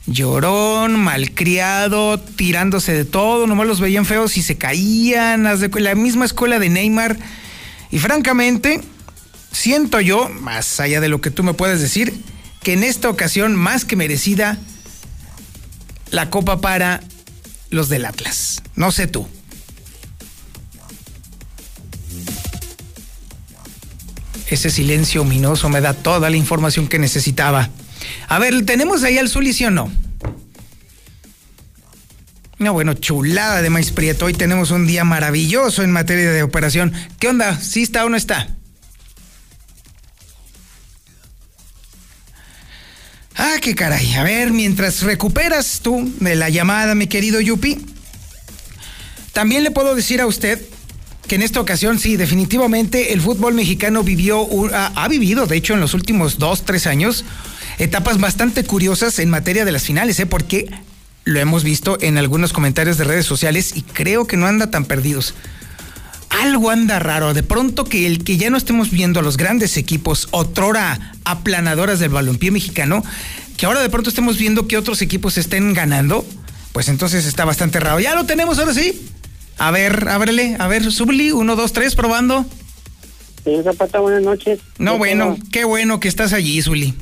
Llorón, 0.05 0.99
malcriado, 0.99 2.19
tirándose 2.19 2.93
de 2.93 3.05
todo, 3.05 3.47
nomás 3.47 3.67
los 3.67 3.79
veían 3.79 4.05
feos 4.05 4.37
y 4.37 4.43
se 4.43 4.57
caían, 4.57 5.43
la 5.43 5.95
misma 5.95 6.25
escuela 6.25 6.59
de 6.59 6.69
Neymar. 6.69 7.17
Y 7.89 7.99
francamente, 7.99 8.81
siento 9.51 10.01
yo, 10.01 10.27
más 10.29 10.79
allá 10.79 10.99
de 10.99 11.07
lo 11.07 11.21
que 11.21 11.31
tú 11.31 11.43
me 11.43 11.53
puedes 11.53 11.79
decir, 11.79 12.13
que 12.61 12.73
en 12.73 12.83
esta 12.83 13.09
ocasión, 13.09 13.55
más 13.55 13.85
que 13.85 13.95
merecida, 13.95 14.57
la 16.11 16.29
copa 16.29 16.59
para 16.59 17.01
los 17.69 17.87
del 17.89 18.05
Atlas. 18.05 18.61
No 18.75 18.91
sé 18.91 19.07
tú. 19.07 19.27
Ese 24.47 24.69
silencio 24.69 25.21
ominoso 25.21 25.69
me 25.69 25.81
da 25.81 25.93
toda 25.93 26.29
la 26.29 26.37
información 26.37 26.87
que 26.87 26.99
necesitaba. 26.99 27.69
A 28.27 28.39
ver, 28.39 28.65
¿tenemos 28.65 29.03
ahí 29.03 29.17
al 29.17 29.29
Zuli, 29.29 29.53
sí 29.53 29.65
o 29.65 29.71
no? 29.71 29.91
No, 32.59 32.73
bueno, 32.73 32.93
chulada 32.93 33.61
de 33.61 33.69
maíz 33.69 33.91
prieto. 33.91 34.25
Hoy 34.25 34.33
tenemos 34.33 34.71
un 34.71 34.87
día 34.87 35.03
maravilloso 35.03 35.83
en 35.83 35.91
materia 35.91 36.31
de 36.31 36.43
operación. 36.43 36.93
¿Qué 37.19 37.27
onda? 37.27 37.59
¿Sí 37.59 37.83
está 37.83 38.05
o 38.05 38.09
no 38.09 38.15
está? 38.15 38.47
Ah, 43.35 43.55
qué 43.61 43.75
caray. 43.75 44.13
A 44.13 44.23
ver, 44.23 44.51
mientras 44.51 45.01
recuperas 45.01 45.81
tú 45.81 46.11
de 46.19 46.35
la 46.35 46.49
llamada, 46.49 46.95
mi 46.95 47.07
querido 47.07 47.41
Yupi, 47.41 47.79
también 49.33 49.63
le 49.63 49.71
puedo 49.71 49.95
decir 49.95 50.21
a 50.21 50.27
usted 50.27 50.61
que 51.27 51.35
en 51.35 51.41
esta 51.41 51.59
ocasión 51.59 51.99
sí, 51.99 52.17
definitivamente 52.17 53.13
el 53.13 53.21
fútbol 53.21 53.53
mexicano 53.55 54.03
vivió, 54.03 54.47
ha, 54.73 55.07
vivido, 55.07 55.47
de 55.47 55.57
hecho, 55.57 55.73
en 55.73 55.79
los 55.79 55.93
últimos 55.93 56.37
dos, 56.37 56.63
tres 56.63 56.85
años, 56.85 57.25
etapas 57.77 58.19
bastante 58.19 58.63
curiosas 58.63 59.19
en 59.19 59.29
materia 59.29 59.65
de 59.65 59.71
las 59.71 59.83
finales, 59.83 60.19
¿eh? 60.19 60.25
porque 60.25 60.69
lo 61.25 61.39
hemos 61.39 61.63
visto 61.63 61.97
en 62.01 62.17
algunos 62.17 62.53
comentarios 62.53 62.97
de 62.97 63.05
redes 63.05 63.25
sociales 63.25 63.73
y 63.75 63.81
creo 63.81 64.27
que 64.27 64.37
no 64.37 64.47
anda 64.47 64.71
tan 64.71 64.85
perdidos. 64.85 65.33
Algo 66.29 66.71
anda 66.71 66.99
raro, 66.99 67.33
de 67.33 67.43
pronto 67.43 67.85
que 67.85 68.07
el 68.07 68.23
que 68.23 68.37
ya 68.37 68.49
no 68.49 68.57
estemos 68.57 68.89
viendo 68.89 69.19
a 69.19 69.23
los 69.23 69.37
grandes 69.37 69.77
equipos, 69.77 70.27
otrora 70.31 71.13
aplanadoras 71.25 71.99
del 71.99 72.09
balompié 72.09 72.51
mexicano, 72.51 73.03
que 73.55 73.65
ahora 73.65 73.81
de 73.81 73.89
pronto 73.89 74.09
estemos 74.09 74.37
viendo 74.37 74.67
que 74.67 74.77
otros 74.77 75.01
equipos 75.01 75.37
estén 75.37 75.73
ganando, 75.73 76.25
pues 76.73 76.89
entonces 76.89 77.25
está 77.25 77.45
bastante 77.45 77.79
raro. 77.79 77.99
Ya 77.99 78.15
lo 78.15 78.25
tenemos 78.25 78.57
ahora 78.57 78.73
sí. 78.73 79.07
A 79.59 79.69
ver, 79.69 80.09
ábrele, 80.09 80.55
a 80.59 80.67
ver, 80.67 80.91
Subli, 80.91 81.31
uno, 81.31 81.55
dos, 81.55 81.71
tres, 81.71 81.95
probando. 81.95 82.45
Señor 83.43 83.63
Zapata, 83.63 83.99
buenas 83.99 84.23
noches. 84.23 84.59
No, 84.79 84.97
bueno, 84.97 85.37
qué 85.51 85.65
bueno 85.65 85.99
que 85.99 86.07
estás 86.07 86.33
allí, 86.33 86.61
Zuli. 86.61 86.95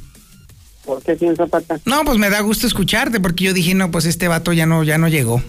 ¿Por 0.85 1.01
qué, 1.03 1.15
señor 1.17 1.37
Zapata? 1.37 1.79
No, 1.85 2.03
pues 2.03 2.17
me 2.17 2.29
da 2.29 2.41
gusto 2.41 2.67
escucharte, 2.67 3.19
porque 3.19 3.45
yo 3.45 3.53
dije, 3.53 3.73
no, 3.73 3.91
pues 3.91 4.05
este 4.05 4.27
vato 4.27 4.53
ya 4.53 4.65
no, 4.65 4.83
ya 4.83 4.97
no 4.97 5.07
llegó. 5.07 5.41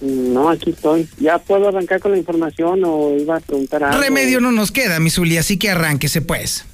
No, 0.00 0.50
aquí 0.50 0.70
estoy. 0.70 1.08
¿Ya 1.18 1.38
puedo 1.38 1.68
arrancar 1.68 2.00
con 2.00 2.12
la 2.12 2.18
información 2.18 2.82
o 2.84 3.16
iba 3.18 3.36
a 3.36 3.40
preguntar 3.40 3.84
algo? 3.84 4.00
Remedio 4.00 4.40
no 4.40 4.52
nos 4.52 4.70
queda, 4.70 5.00
mi 5.00 5.10
Zuli, 5.10 5.38
así 5.38 5.56
que 5.56 5.70
arránquese, 5.70 6.20
pues. 6.20 6.64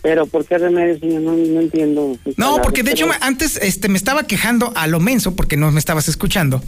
Pero 0.00 0.26
¿por 0.26 0.44
qué 0.44 0.58
remedio, 0.58 0.98
señor? 0.98 1.22
No, 1.22 1.60
entiendo. 1.60 2.16
No, 2.36 2.62
porque 2.62 2.82
de 2.82 2.92
hecho 2.92 3.08
antes 3.20 3.56
este, 3.56 3.88
me 3.88 3.98
estaba 3.98 4.22
quejando 4.22 4.72
a 4.76 4.86
lo 4.86 5.00
menso, 5.00 5.34
porque 5.34 5.56
no 5.56 5.72
me 5.72 5.80
estabas 5.80 6.08
escuchando 6.08 6.62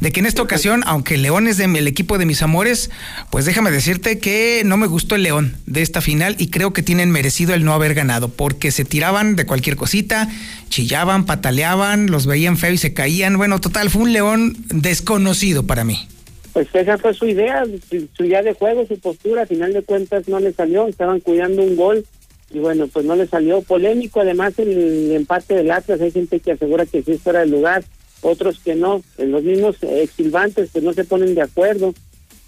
de 0.00 0.12
que 0.12 0.20
en 0.20 0.26
esta 0.26 0.42
ocasión, 0.42 0.82
aunque 0.86 1.16
León 1.16 1.46
es 1.46 1.56
del 1.56 1.86
equipo 1.86 2.18
de 2.18 2.26
mis 2.26 2.42
amores, 2.42 2.90
pues 3.30 3.44
déjame 3.44 3.70
decirte 3.70 4.18
que 4.18 4.62
no 4.64 4.76
me 4.76 4.86
gustó 4.86 5.14
el 5.14 5.22
León 5.22 5.56
de 5.66 5.82
esta 5.82 6.00
final 6.00 6.36
y 6.38 6.48
creo 6.48 6.72
que 6.72 6.82
tienen 6.82 7.10
merecido 7.10 7.54
el 7.54 7.64
no 7.64 7.72
haber 7.72 7.94
ganado, 7.94 8.28
porque 8.28 8.70
se 8.70 8.84
tiraban 8.84 9.36
de 9.36 9.46
cualquier 9.46 9.76
cosita, 9.76 10.28
chillaban, 10.68 11.26
pataleaban, 11.26 12.10
los 12.10 12.26
veían 12.26 12.56
feo 12.56 12.72
y 12.72 12.78
se 12.78 12.94
caían. 12.94 13.36
Bueno, 13.36 13.60
total, 13.60 13.90
fue 13.90 14.02
un 14.02 14.12
León 14.12 14.56
desconocido 14.68 15.66
para 15.66 15.84
mí. 15.84 16.08
Pues 16.52 16.68
esa 16.72 16.96
fue 16.96 17.12
su 17.12 17.26
idea, 17.26 17.64
su 18.16 18.24
idea 18.24 18.42
de 18.42 18.54
juego, 18.54 18.86
su 18.86 18.98
postura, 18.98 19.42
a 19.42 19.46
final 19.46 19.74
de 19.74 19.82
cuentas 19.82 20.26
no 20.26 20.40
le 20.40 20.52
salió, 20.52 20.88
estaban 20.88 21.20
cuidando 21.20 21.62
un 21.62 21.76
gol 21.76 22.06
y 22.50 22.60
bueno, 22.60 22.86
pues 22.86 23.04
no 23.04 23.16
le 23.16 23.26
salió. 23.26 23.60
Polémico, 23.60 24.20
además 24.20 24.54
el 24.58 25.12
empate 25.12 25.54
del 25.54 25.70
Atlas, 25.70 26.00
hay 26.00 26.12
gente 26.12 26.40
que 26.40 26.52
asegura 26.52 26.86
que 26.86 27.02
sí 27.02 27.18
fuera 27.18 27.40
del 27.40 27.50
lugar, 27.50 27.84
otros 28.26 28.58
que 28.58 28.74
no, 28.74 29.02
los 29.18 29.42
mismos 29.42 29.76
exilvantes 29.82 30.72
que 30.72 30.80
no 30.80 30.92
se 30.92 31.04
ponen 31.04 31.34
de 31.34 31.42
acuerdo. 31.42 31.94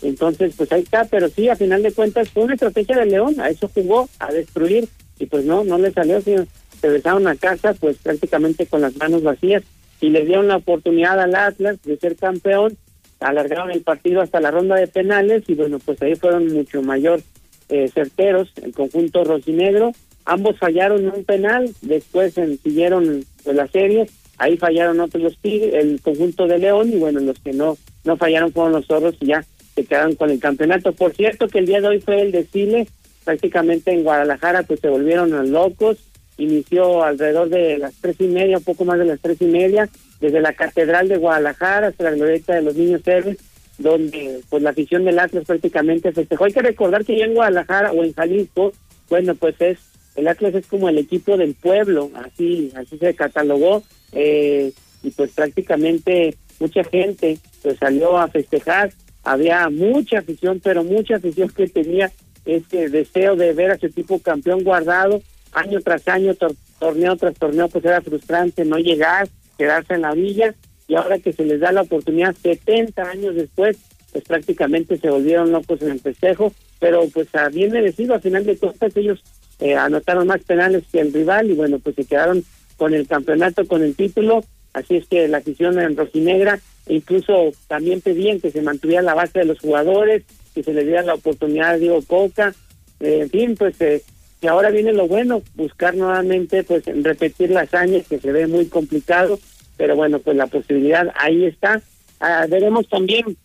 Entonces, 0.02 0.54
pues 0.56 0.70
ahí 0.72 0.82
está, 0.82 1.04
pero 1.04 1.28
sí, 1.28 1.48
a 1.48 1.56
final 1.56 1.82
de 1.82 1.92
cuentas 1.92 2.30
fue 2.30 2.44
una 2.44 2.54
estrategia 2.54 2.96
de 2.98 3.06
León, 3.06 3.40
a 3.40 3.48
eso 3.48 3.70
jugó, 3.72 4.08
a 4.18 4.32
destruir, 4.32 4.88
y 5.18 5.26
pues 5.26 5.44
no, 5.44 5.64
no 5.64 5.78
le 5.78 5.92
salió, 5.92 6.20
sino 6.20 6.46
regresaron 6.82 7.26
a 7.26 7.34
casa 7.34 7.74
pues 7.74 7.96
prácticamente 7.98 8.66
con 8.66 8.80
las 8.80 8.96
manos 8.96 9.22
vacías 9.22 9.64
y 10.00 10.10
le 10.10 10.24
dieron 10.24 10.46
la 10.46 10.56
oportunidad 10.56 11.18
al 11.18 11.34
Atlas 11.34 11.82
de 11.82 11.96
ser 11.96 12.14
campeón, 12.14 12.76
alargaron 13.18 13.72
el 13.72 13.82
partido 13.82 14.20
hasta 14.20 14.40
la 14.40 14.52
ronda 14.52 14.76
de 14.76 14.86
penales 14.86 15.42
y 15.48 15.54
bueno, 15.54 15.80
pues 15.80 16.00
ahí 16.02 16.14
fueron 16.14 16.52
mucho 16.52 16.82
mayor 16.82 17.20
eh, 17.68 17.90
certeros, 17.92 18.52
el 18.62 18.72
conjunto 18.72 19.24
rosinegro, 19.24 19.92
ambos 20.24 20.56
fallaron 20.58 21.08
un 21.08 21.24
penal, 21.24 21.74
después 21.82 22.34
siguieron 22.62 23.24
pues, 23.42 23.56
la 23.56 23.66
serie 23.66 24.08
Ahí 24.38 24.57
fallaron 24.57 25.01
otros 25.01 25.22
los 25.22 25.38
Tigres, 25.38 25.74
el 25.74 26.01
conjunto 26.01 26.46
de 26.46 26.59
León, 26.59 26.90
y 26.92 26.96
bueno, 26.96 27.20
los 27.20 27.38
que 27.40 27.53
no, 27.53 27.77
no 28.05 28.16
fallaron 28.16 28.53
fueron 28.53 28.72
los 28.72 28.87
zorros 28.87 29.16
y 29.20 29.27
ya 29.27 29.44
se 29.74 29.85
quedaron 29.85 30.14
con 30.14 30.31
el 30.31 30.38
campeonato. 30.38 30.92
Por 30.92 31.12
cierto, 31.12 31.48
que 31.48 31.59
el 31.59 31.66
día 31.66 31.81
de 31.81 31.88
hoy 31.88 32.01
fue 32.01 32.22
el 32.22 32.33
desfile, 32.33 32.87
prácticamente 33.24 33.92
en 33.92 34.05
Guadalajara, 34.05 34.62
pues 34.62 34.81
se 34.81 34.88
volvieron 34.88 35.53
locos. 35.53 35.98
Inició 36.38 37.03
alrededor 37.03 37.48
de 37.48 37.79
las 37.79 37.94
tres 38.01 38.16
y 38.20 38.29
media, 38.29 38.59
un 38.59 38.64
poco 38.64 38.85
más 38.85 38.98
de 38.98 39.07
las 39.07 39.20
tres 39.20 39.42
y 39.42 39.46
media, 39.46 39.88
desde 40.20 40.40
la 40.40 40.53
Catedral 40.53 41.09
de 41.09 41.16
Guadalajara 41.16 41.88
hasta 41.88 42.05
la 42.05 42.12
glorieta 42.12 42.55
de 42.55 42.62
los 42.62 42.77
Niños 42.77 43.03
Héroes, 43.05 43.38
donde 43.77 44.40
pues 44.48 44.62
la 44.62 44.70
afición 44.70 45.05
del 45.05 45.18
Atlas 45.18 45.44
prácticamente 45.44 46.12
festejó. 46.12 46.44
Hay 46.44 46.53
que 46.53 46.62
recordar 46.62 47.05
que 47.05 47.18
ya 47.18 47.24
en 47.24 47.35
Guadalajara 47.35 47.90
o 47.90 48.05
en 48.05 48.14
Jalisco, 48.14 48.72
bueno, 49.11 49.35
pues 49.35 49.61
es 49.61 49.79
el 50.18 50.26
Atlas 50.26 50.54
es 50.54 50.66
como 50.66 50.88
el 50.88 50.98
equipo 50.98 51.37
del 51.37 51.54
pueblo, 51.54 52.11
así 52.16 52.72
así 52.74 52.98
se 52.98 53.14
catalogó 53.14 53.85
eh, 54.12 54.72
y 55.04 55.11
pues 55.11 55.31
prácticamente 55.31 56.37
mucha 56.59 56.83
gente 56.83 57.38
pues 57.62 57.78
salió 57.78 58.18
a 58.18 58.26
festejar, 58.26 58.92
había 59.22 59.68
mucha 59.70 60.18
afición, 60.18 60.61
pero 60.62 60.83
mucha 60.83 61.16
afición 61.16 61.48
que 61.50 61.68
tenía 61.68 62.11
este 62.44 62.88
deseo 62.88 63.37
de 63.37 63.52
ver 63.52 63.70
a 63.70 63.78
su 63.78 63.87
equipo 63.87 64.18
campeón 64.18 64.64
guardado. 64.64 65.22
Año 65.52 65.81
tras 65.81 66.07
año, 66.09 66.35
torneo 66.78 67.16
tras 67.16 67.35
torneo, 67.35 67.68
pues 67.68 67.85
era 67.85 68.00
frustrante 68.00 68.64
no 68.64 68.78
llegar, 68.78 69.28
quedarse 69.57 69.94
en 69.94 70.02
la 70.02 70.14
villa 70.14 70.54
y 70.88 70.96
ahora 70.96 71.19
que 71.21 71.33
se 71.33 71.44
les 71.44 71.60
da 71.60 71.71
la 71.71 71.83
oportunidad 71.83 72.35
70 72.35 73.02
años 73.02 73.37
después, 73.37 73.77
pues 74.12 74.25
prácticamente 74.25 74.98
se 74.98 75.10
volvieron 75.10 75.52
locos 75.52 75.81
en 75.83 75.90
el 75.90 76.00
festejo, 76.00 76.52
pero 76.81 77.08
pues 77.08 77.33
a 77.35 77.48
bien 77.50 77.71
merecido, 77.71 78.14
al 78.14 78.21
final 78.21 78.44
de 78.44 78.56
cuentas 78.56 78.96
ellos 78.96 79.23
eh, 79.61 79.75
anotaron 79.75 80.27
más 80.27 80.42
penales 80.42 80.85
que 80.90 81.00
el 81.00 81.13
rival 81.13 81.50
y 81.50 81.54
bueno, 81.54 81.79
pues 81.79 81.96
se 81.96 82.04
quedaron 82.04 82.44
con 82.77 82.94
el 82.94 83.06
campeonato, 83.06 83.67
con 83.67 83.83
el 83.83 83.94
título, 83.96 84.44
así 84.73 84.96
es 84.96 85.06
que 85.09 85.27
la 85.29 85.38
afición 85.38 85.79
en 85.79 85.96
rojinegra 85.96 86.61
incluso 86.88 87.50
también 87.67 88.00
pedían 88.00 88.40
que 88.40 88.50
se 88.50 88.63
mantuviera 88.63 89.02
la 89.02 89.15
base 89.15 89.40
de 89.40 89.44
los 89.44 89.59
jugadores, 89.59 90.25
que 90.54 90.63
se 90.63 90.73
les 90.73 90.87
diera 90.87 91.02
la 91.02 91.15
oportunidad 91.15 91.71
a 91.71 91.79
Diego 91.79 92.00
Coca, 92.02 92.54
eh, 93.00 93.21
en 93.23 93.31
fin, 93.31 93.54
pues 93.56 93.81
eh, 93.81 94.02
que 94.40 94.48
ahora 94.48 94.71
viene 94.71 94.92
lo 94.92 95.06
bueno, 95.06 95.42
buscar 95.54 95.94
nuevamente 95.94 96.63
pues 96.65 96.85
repetir 96.87 97.50
las 97.50 97.75
años 97.75 98.06
que 98.09 98.19
se 98.19 98.33
ve 98.33 98.46
muy 98.46 98.67
complicado, 98.67 99.38
pero 99.77 99.96
bueno, 99.96 100.19
pues 100.21 100.37
la 100.37 100.46
posibilidad 100.46 101.13
ahí 101.17 101.44
está. 101.44 101.83
Ah, 102.21 102.46
veremos 102.48 102.88
también 102.88 103.37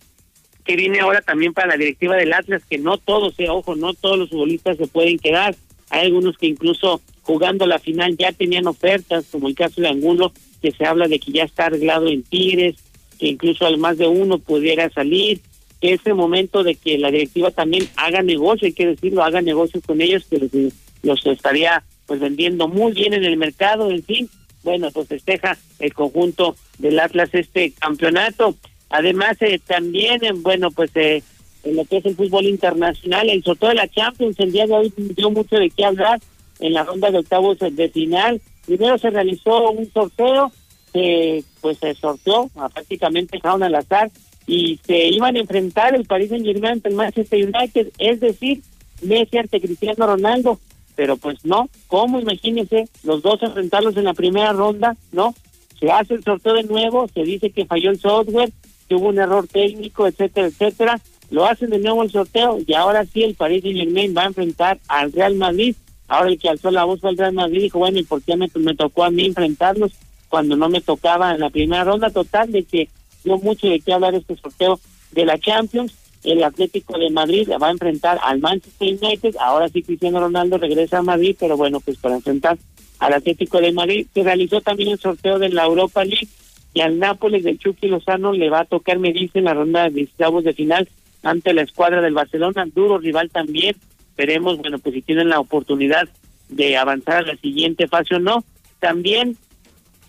que 0.63 0.75
viene 0.75 0.99
ahora 1.01 1.21
también 1.21 1.53
para 1.53 1.67
la 1.67 1.77
directiva 1.77 2.15
del 2.15 2.33
Atlas, 2.33 2.63
que 2.69 2.77
no 2.77 2.97
todos, 2.97 3.35
sea 3.35 3.53
ojo, 3.53 3.75
no 3.75 3.93
todos 3.93 4.17
los 4.17 4.29
futbolistas 4.29 4.77
se 4.77 4.87
pueden 4.87 5.19
quedar, 5.19 5.55
hay 5.93 6.07
algunos 6.07 6.37
que 6.37 6.47
incluso 6.47 7.01
jugando 7.21 7.67
la 7.67 7.77
final 7.77 8.17
ya 8.17 8.31
tenían 8.31 8.65
ofertas, 8.65 9.25
como 9.31 9.47
el 9.47 9.53
caso 9.53 9.79
de 9.79 9.89
Angulo, 9.89 10.33
que 10.59 10.71
se 10.71 10.85
habla 10.85 11.07
de 11.07 11.19
que 11.19 11.31
ya 11.31 11.43
está 11.43 11.67
arreglado 11.67 12.07
en 12.07 12.23
Tigres, 12.23 12.77
que 13.19 13.27
incluso 13.27 13.67
al 13.67 13.77
más 13.77 13.99
de 13.99 14.07
uno 14.07 14.39
pudiera 14.39 14.89
salir. 14.89 15.39
que 15.79 15.93
es 15.93 16.01
el 16.05 16.15
momento 16.15 16.63
de 16.63 16.75
que 16.75 16.97
la 16.97 17.11
directiva 17.11 17.51
también 17.51 17.87
haga 17.97 18.21
negocio, 18.23 18.65
hay 18.65 18.73
que 18.73 18.87
decirlo, 18.87 19.21
haga 19.21 19.41
negocio 19.41 19.81
con 19.81 19.99
ellos, 19.99 20.25
que 20.29 20.39
los, 20.39 20.73
los 21.03 21.25
estaría 21.25 21.83
pues 22.05 22.21
vendiendo 22.21 22.69
muy 22.69 22.93
bien 22.93 23.13
en 23.13 23.25
el 23.25 23.35
mercado, 23.35 23.91
en 23.91 24.01
fin, 24.01 24.29
bueno, 24.63 24.89
pues 24.91 25.09
festeja 25.09 25.57
el 25.79 25.93
conjunto 25.93 26.55
del 26.79 26.99
Atlas 26.99 27.29
este 27.33 27.71
campeonato. 27.73 28.55
Además, 28.89 29.37
eh, 29.41 29.59
también, 29.59 30.23
eh, 30.23 30.31
bueno, 30.33 30.71
pues 30.71 30.91
eh, 30.95 31.21
en 31.63 31.75
lo 31.75 31.85
que 31.85 31.97
es 31.97 32.05
el 32.05 32.15
fútbol 32.15 32.45
internacional, 32.45 33.29
el 33.29 33.43
sorteo 33.43 33.69
de 33.69 33.75
la 33.75 33.87
Champions 33.87 34.39
el 34.39 34.51
día 34.51 34.67
de 34.67 34.73
hoy 34.73 34.93
dio 34.95 35.31
mucho 35.31 35.55
de 35.55 35.69
qué 35.69 35.85
hablar 35.85 36.19
en 36.59 36.73
la 36.73 36.83
ronda 36.83 37.11
de 37.11 37.19
octavos 37.19 37.57
de 37.59 37.89
final. 37.89 38.41
Primero 38.65 38.97
se 38.97 39.09
realizó 39.09 39.71
un 39.71 39.91
sorteo, 39.91 40.51
que 40.93 41.43
pues 41.61 41.77
se 41.79 41.93
sorteó, 41.95 42.49
prácticamente 42.73 43.37
dejaron 43.37 43.63
al 43.63 43.75
azar, 43.75 44.11
y 44.45 44.79
se 44.85 45.07
iban 45.07 45.35
a 45.35 45.39
enfrentar 45.39 45.95
el 45.95 46.05
Paris 46.05 46.29
Saint 46.29 46.45
Germain 46.45 46.73
ante 46.73 46.89
el 46.89 46.95
Manchester 46.95 47.43
United, 47.43 47.91
es 47.97 48.19
decir, 48.19 48.61
Messi 49.01 49.37
ante 49.37 49.61
Cristiano 49.61 50.05
Ronaldo 50.05 50.59
pero 50.95 51.17
pues 51.17 51.43
no, 51.45 51.69
¿cómo? 51.87 52.19
Imagínense, 52.19 52.87
los 53.03 53.21
dos 53.21 53.41
enfrentarlos 53.41 53.97
en 53.97 54.05
la 54.05 54.13
primera 54.13 54.53
ronda, 54.53 54.95
¿no? 55.11 55.33
Se 55.79 55.91
hace 55.91 56.15
el 56.15 56.23
sorteo 56.23 56.53
de 56.53 56.63
nuevo, 56.63 57.07
se 57.13 57.23
dice 57.23 57.51
que 57.51 57.65
falló 57.65 57.89
el 57.89 57.99
software, 57.99 58.51
que 58.87 58.95
hubo 58.95 59.09
un 59.09 59.19
error 59.19 59.47
técnico, 59.47 60.07
etcétera, 60.07 60.47
etcétera, 60.47 61.01
lo 61.33 61.47
hacen 61.47 61.71
de 61.71 61.79
nuevo 61.79 62.03
el 62.03 62.11
sorteo 62.11 62.59
y 62.65 62.75
ahora 62.75 63.05
sí 63.05 63.23
el 63.23 63.33
Paris 63.33 63.63
Saint 63.63 63.79
Germain 63.79 64.13
va 64.15 64.21
a 64.21 64.27
enfrentar 64.27 64.77
al 64.87 65.11
Real 65.11 65.33
Madrid, 65.33 65.75
ahora 66.07 66.29
el 66.29 66.37
que 66.37 66.47
alzó 66.47 66.69
la 66.69 66.83
voz 66.83 67.01
fue 67.01 67.09
el 67.09 67.17
Real 67.17 67.33
Madrid, 67.33 67.59
dijo, 67.59 67.79
bueno, 67.79 67.97
¿y 67.97 68.03
por 68.03 68.21
qué 68.21 68.35
me, 68.35 68.47
me 68.53 68.75
tocó 68.75 69.03
a 69.03 69.09
mí 69.09 69.25
enfrentarlos 69.25 69.93
cuando 70.29 70.55
no 70.55 70.69
me 70.69 70.79
tocaba 70.79 71.33
en 71.33 71.39
la 71.39 71.49
primera 71.49 71.85
ronda? 71.85 72.11
Total, 72.11 72.51
de 72.51 72.61
que 72.63 72.87
dio 73.23 73.39
mucho 73.39 73.67
de 73.67 73.79
qué 73.79 73.93
hablar 73.93 74.13
este 74.13 74.35
sorteo 74.35 74.79
de 75.11 75.25
la 75.25 75.39
Champions, 75.39 75.95
el 76.23 76.43
Atlético 76.43 76.99
de 76.99 77.09
Madrid 77.09 77.49
va 77.59 77.69
a 77.69 77.71
enfrentar 77.71 78.19
al 78.21 78.39
Manchester 78.39 78.95
United, 79.01 79.35
ahora 79.39 79.69
sí 79.69 79.81
Cristiano 79.81 80.19
Ronaldo 80.19 80.59
regresa 80.59 80.99
a 80.99 81.01
Madrid, 81.01 81.35
pero 81.39 81.57
bueno, 81.57 81.79
pues 81.79 81.97
para 81.97 82.13
enfrentar 82.13 82.59
al 82.99 83.13
Atlético 83.13 83.59
de 83.59 83.71
Madrid, 83.71 84.05
se 84.13 84.21
realizó 84.21 84.61
también 84.61 84.89
el 84.89 84.99
sorteo 84.99 85.39
de 85.39 85.49
la 85.49 85.65
Europa 85.65 86.05
League 86.05 86.27
y 86.75 86.81
al 86.81 86.99
Nápoles 86.99 87.43
del 87.43 87.57
Chucky 87.57 87.87
Lozano 87.87 88.33
le 88.33 88.51
va 88.51 88.59
a 88.59 88.65
tocar 88.65 88.99
medirse 88.99 89.39
en 89.39 89.45
la 89.45 89.55
ronda 89.55 89.89
de 89.89 90.03
octavos 90.03 90.43
de 90.43 90.53
final 90.53 90.87
ante 91.23 91.53
la 91.53 91.61
escuadra 91.61 92.01
del 92.01 92.13
Barcelona, 92.13 92.65
duro 92.73 92.99
rival 92.99 93.29
también, 93.29 93.75
veremos, 94.15 94.57
bueno, 94.57 94.79
pues 94.79 94.95
si 94.95 95.01
tienen 95.01 95.29
la 95.29 95.39
oportunidad 95.39 96.07
de 96.49 96.77
avanzar 96.77 97.23
a 97.23 97.33
la 97.33 97.37
siguiente 97.37 97.87
fase 97.87 98.15
o 98.15 98.19
no. 98.19 98.43
También, 98.79 99.37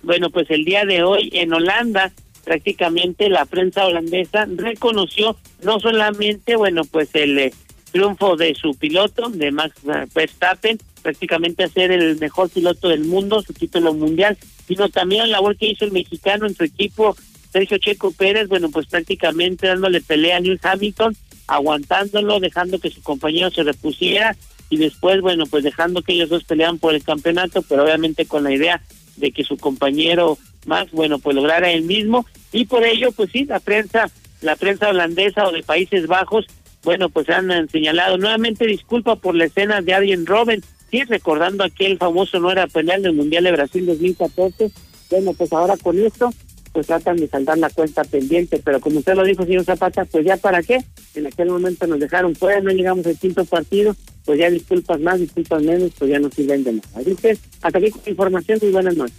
bueno, 0.02 0.30
pues 0.30 0.50
el 0.50 0.64
día 0.64 0.84
de 0.84 1.02
hoy 1.02 1.30
en 1.32 1.52
Holanda 1.52 2.12
prácticamente 2.44 3.30
la 3.30 3.46
prensa 3.46 3.86
holandesa 3.86 4.46
reconoció 4.56 5.36
no 5.62 5.80
solamente, 5.80 6.56
bueno, 6.56 6.82
pues 6.84 7.08
el 7.14 7.38
eh, 7.38 7.52
triunfo 7.90 8.36
de 8.36 8.54
su 8.54 8.74
piloto, 8.74 9.30
de 9.30 9.50
Max 9.50 9.74
Verstappen, 10.14 10.78
prácticamente 11.02 11.68
ser 11.68 11.90
el 11.90 12.18
mejor 12.18 12.50
piloto 12.50 12.88
del 12.88 13.04
mundo, 13.04 13.42
su 13.42 13.52
título 13.52 13.94
mundial, 13.94 14.36
sino 14.66 14.88
también 14.88 15.22
la 15.22 15.38
labor 15.38 15.56
que 15.56 15.68
hizo 15.68 15.84
el 15.84 15.92
mexicano 15.92 16.46
en 16.46 16.54
su 16.54 16.64
equipo, 16.64 17.16
Sergio 17.54 17.78
Checo 17.78 18.10
Pérez, 18.10 18.48
bueno, 18.48 18.68
pues 18.68 18.88
prácticamente 18.88 19.68
dándole 19.68 20.00
pelea 20.00 20.38
a 20.38 20.40
Lewis 20.40 20.64
Hamilton, 20.64 21.16
aguantándolo, 21.46 22.40
dejando 22.40 22.80
que 22.80 22.90
su 22.90 23.00
compañero 23.00 23.48
se 23.52 23.62
repusiera 23.62 24.36
y 24.70 24.76
después, 24.76 25.20
bueno, 25.20 25.46
pues 25.46 25.62
dejando 25.62 26.02
que 26.02 26.14
ellos 26.14 26.30
dos 26.30 26.42
pelearan 26.42 26.80
por 26.80 26.96
el 26.96 27.04
campeonato, 27.04 27.62
pero 27.62 27.84
obviamente 27.84 28.26
con 28.26 28.42
la 28.42 28.52
idea 28.52 28.82
de 29.18 29.30
que 29.30 29.44
su 29.44 29.56
compañero 29.56 30.36
más, 30.66 30.90
bueno, 30.90 31.20
pues 31.20 31.36
lograra 31.36 31.70
el 31.70 31.82
mismo. 31.82 32.26
Y 32.50 32.64
por 32.64 32.82
ello, 32.84 33.12
pues 33.12 33.30
sí, 33.30 33.44
la 33.44 33.60
prensa, 33.60 34.10
la 34.40 34.56
prensa 34.56 34.88
holandesa 34.88 35.46
o 35.46 35.52
de 35.52 35.62
Países 35.62 36.08
Bajos, 36.08 36.46
bueno, 36.82 37.08
pues 37.08 37.28
han 37.28 37.68
señalado 37.68 38.18
nuevamente 38.18 38.66
disculpa 38.66 39.14
por 39.14 39.36
la 39.36 39.44
escena 39.44 39.80
de 39.80 39.94
Arjen 39.94 40.26
Robben, 40.26 40.60
sí, 40.90 41.04
recordando 41.04 41.62
aquel 41.62 41.98
famoso 41.98 42.40
no 42.40 42.50
era 42.50 42.66
penal 42.66 43.00
del 43.02 43.12
Mundial 43.12 43.44
de 43.44 43.52
Brasil 43.52 43.86
2014, 43.86 44.72
bueno, 45.08 45.32
pues 45.34 45.52
ahora 45.52 45.76
con 45.76 46.04
esto, 46.04 46.30
pues 46.74 46.88
tratan 46.88 47.16
de 47.16 47.28
saldar 47.28 47.56
la 47.56 47.70
cuenta 47.70 48.02
pendiente, 48.02 48.60
pero 48.62 48.80
como 48.80 48.98
usted 48.98 49.14
lo 49.14 49.22
dijo, 49.22 49.44
señor 49.44 49.64
Zapata, 49.64 50.04
pues 50.06 50.26
ya 50.26 50.36
para 50.36 50.60
qué, 50.60 50.84
en 51.14 51.26
aquel 51.28 51.48
momento 51.48 51.86
nos 51.86 52.00
dejaron 52.00 52.34
fuera, 52.34 52.60
no 52.60 52.72
llegamos 52.72 53.06
al 53.06 53.16
quinto 53.16 53.44
partido, 53.44 53.94
pues 54.24 54.40
ya 54.40 54.50
disculpas 54.50 55.00
más, 55.00 55.20
disculpas 55.20 55.62
menos, 55.62 55.92
pues 55.96 56.10
ya 56.10 56.18
no 56.18 56.28
sirven 56.32 56.64
de 56.64 56.72
nada. 56.72 56.88
Así 56.96 57.14
que 57.14 57.38
hasta 57.62 57.78
aquí 57.78 57.92
con 57.92 58.02
información 58.06 58.58
y 58.60 58.70
buenas 58.72 58.96
noches. 58.96 59.16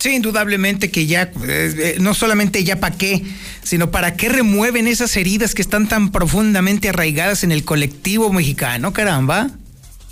Sí, 0.00 0.16
indudablemente 0.16 0.90
que 0.90 1.06
ya, 1.06 1.22
eh, 1.22 1.74
eh, 1.76 1.96
no 2.00 2.14
solamente 2.14 2.64
ya 2.64 2.80
para 2.80 2.96
qué, 2.96 3.22
sino 3.62 3.92
para 3.92 4.16
qué 4.16 4.28
remueven 4.28 4.88
esas 4.88 5.16
heridas 5.16 5.54
que 5.54 5.62
están 5.62 5.88
tan 5.88 6.10
profundamente 6.10 6.88
arraigadas 6.88 7.44
en 7.44 7.52
el 7.52 7.64
colectivo 7.64 8.32
mexicano, 8.32 8.92
caramba. 8.92 9.52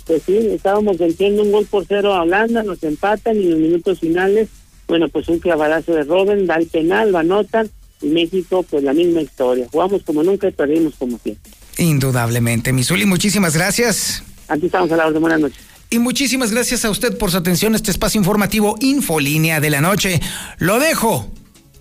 Pues 0.05 0.23
sí, 0.25 0.37
estábamos 0.37 0.97
venciendo 0.97 1.43
un 1.43 1.51
gol 1.51 1.65
por 1.65 1.85
cero 1.85 2.13
a 2.13 2.21
Holanda, 2.21 2.63
nos 2.63 2.81
empatan 2.83 3.35
y 3.35 3.43
en 3.43 3.51
los 3.51 3.59
minutos 3.59 3.99
finales, 3.99 4.47
bueno, 4.87 5.09
pues 5.09 5.27
un 5.27 5.39
clavadazo 5.39 5.93
de 5.93 6.03
Robin, 6.03 6.47
da 6.47 6.55
el 6.55 6.67
penal, 6.67 7.11
lo 7.11 7.17
anotan, 7.17 7.69
y 8.01 8.07
México, 8.07 8.63
pues 8.69 8.83
la 8.83 8.93
misma 8.93 9.21
historia. 9.21 9.67
Jugamos 9.71 10.03
como 10.03 10.23
nunca 10.23 10.47
y 10.47 10.51
perdimos 10.51 10.93
como 10.97 11.17
siempre. 11.19 11.51
Indudablemente. 11.77 12.73
Misuli, 12.73 13.05
muchísimas 13.05 13.55
gracias. 13.55 14.23
Aquí 14.47 14.67
estamos 14.67 14.91
a 14.91 14.97
la 14.97 15.11
de 15.11 15.19
Buenas 15.19 15.39
noches. 15.39 15.59
Y 15.89 15.99
muchísimas 15.99 16.51
gracias 16.51 16.83
a 16.85 16.89
usted 16.89 17.17
por 17.17 17.31
su 17.31 17.37
atención 17.37 17.73
a 17.73 17.77
este 17.77 17.91
espacio 17.91 18.19
informativo 18.19 18.75
Infolínea 18.81 19.59
de 19.59 19.69
la 19.69 19.81
Noche. 19.81 20.19
Lo 20.57 20.79
dejo 20.79 21.31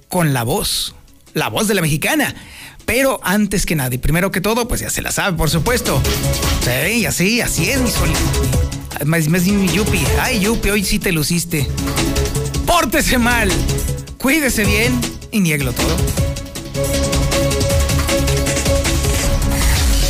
con 0.08 0.32
la 0.32 0.44
voz, 0.44 0.94
la 1.34 1.48
voz 1.48 1.66
de 1.68 1.74
la 1.74 1.82
mexicana. 1.82 2.34
Pero 2.84 3.18
antes 3.24 3.66
que 3.66 3.74
nada, 3.74 3.92
y 3.92 3.98
primero 3.98 4.30
que 4.30 4.40
todo, 4.40 4.68
pues 4.68 4.80
ya 4.80 4.90
se 4.90 5.02
la 5.02 5.10
sabe, 5.10 5.36
por 5.36 5.50
supuesto. 5.50 6.00
Sí, 6.62 7.04
así, 7.04 7.40
así 7.40 7.68
es, 7.68 7.80
mi 7.80 7.90
sol. 7.90 8.08
Más, 9.04 9.28
más 9.28 9.44
Yupi. 9.44 10.04
Ay, 10.20 10.40
Yupi, 10.40 10.70
hoy 10.70 10.84
sí 10.84 11.00
te 11.00 11.10
luciste. 11.10 11.66
Pórtese 12.66 13.18
mal, 13.18 13.50
cuídese 14.18 14.64
bien 14.64 15.00
y 15.30 15.40
nieglo 15.40 15.72
todo. 15.72 15.96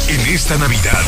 En 0.09 0.21
esta 0.35 0.57
Navidad 0.57 1.05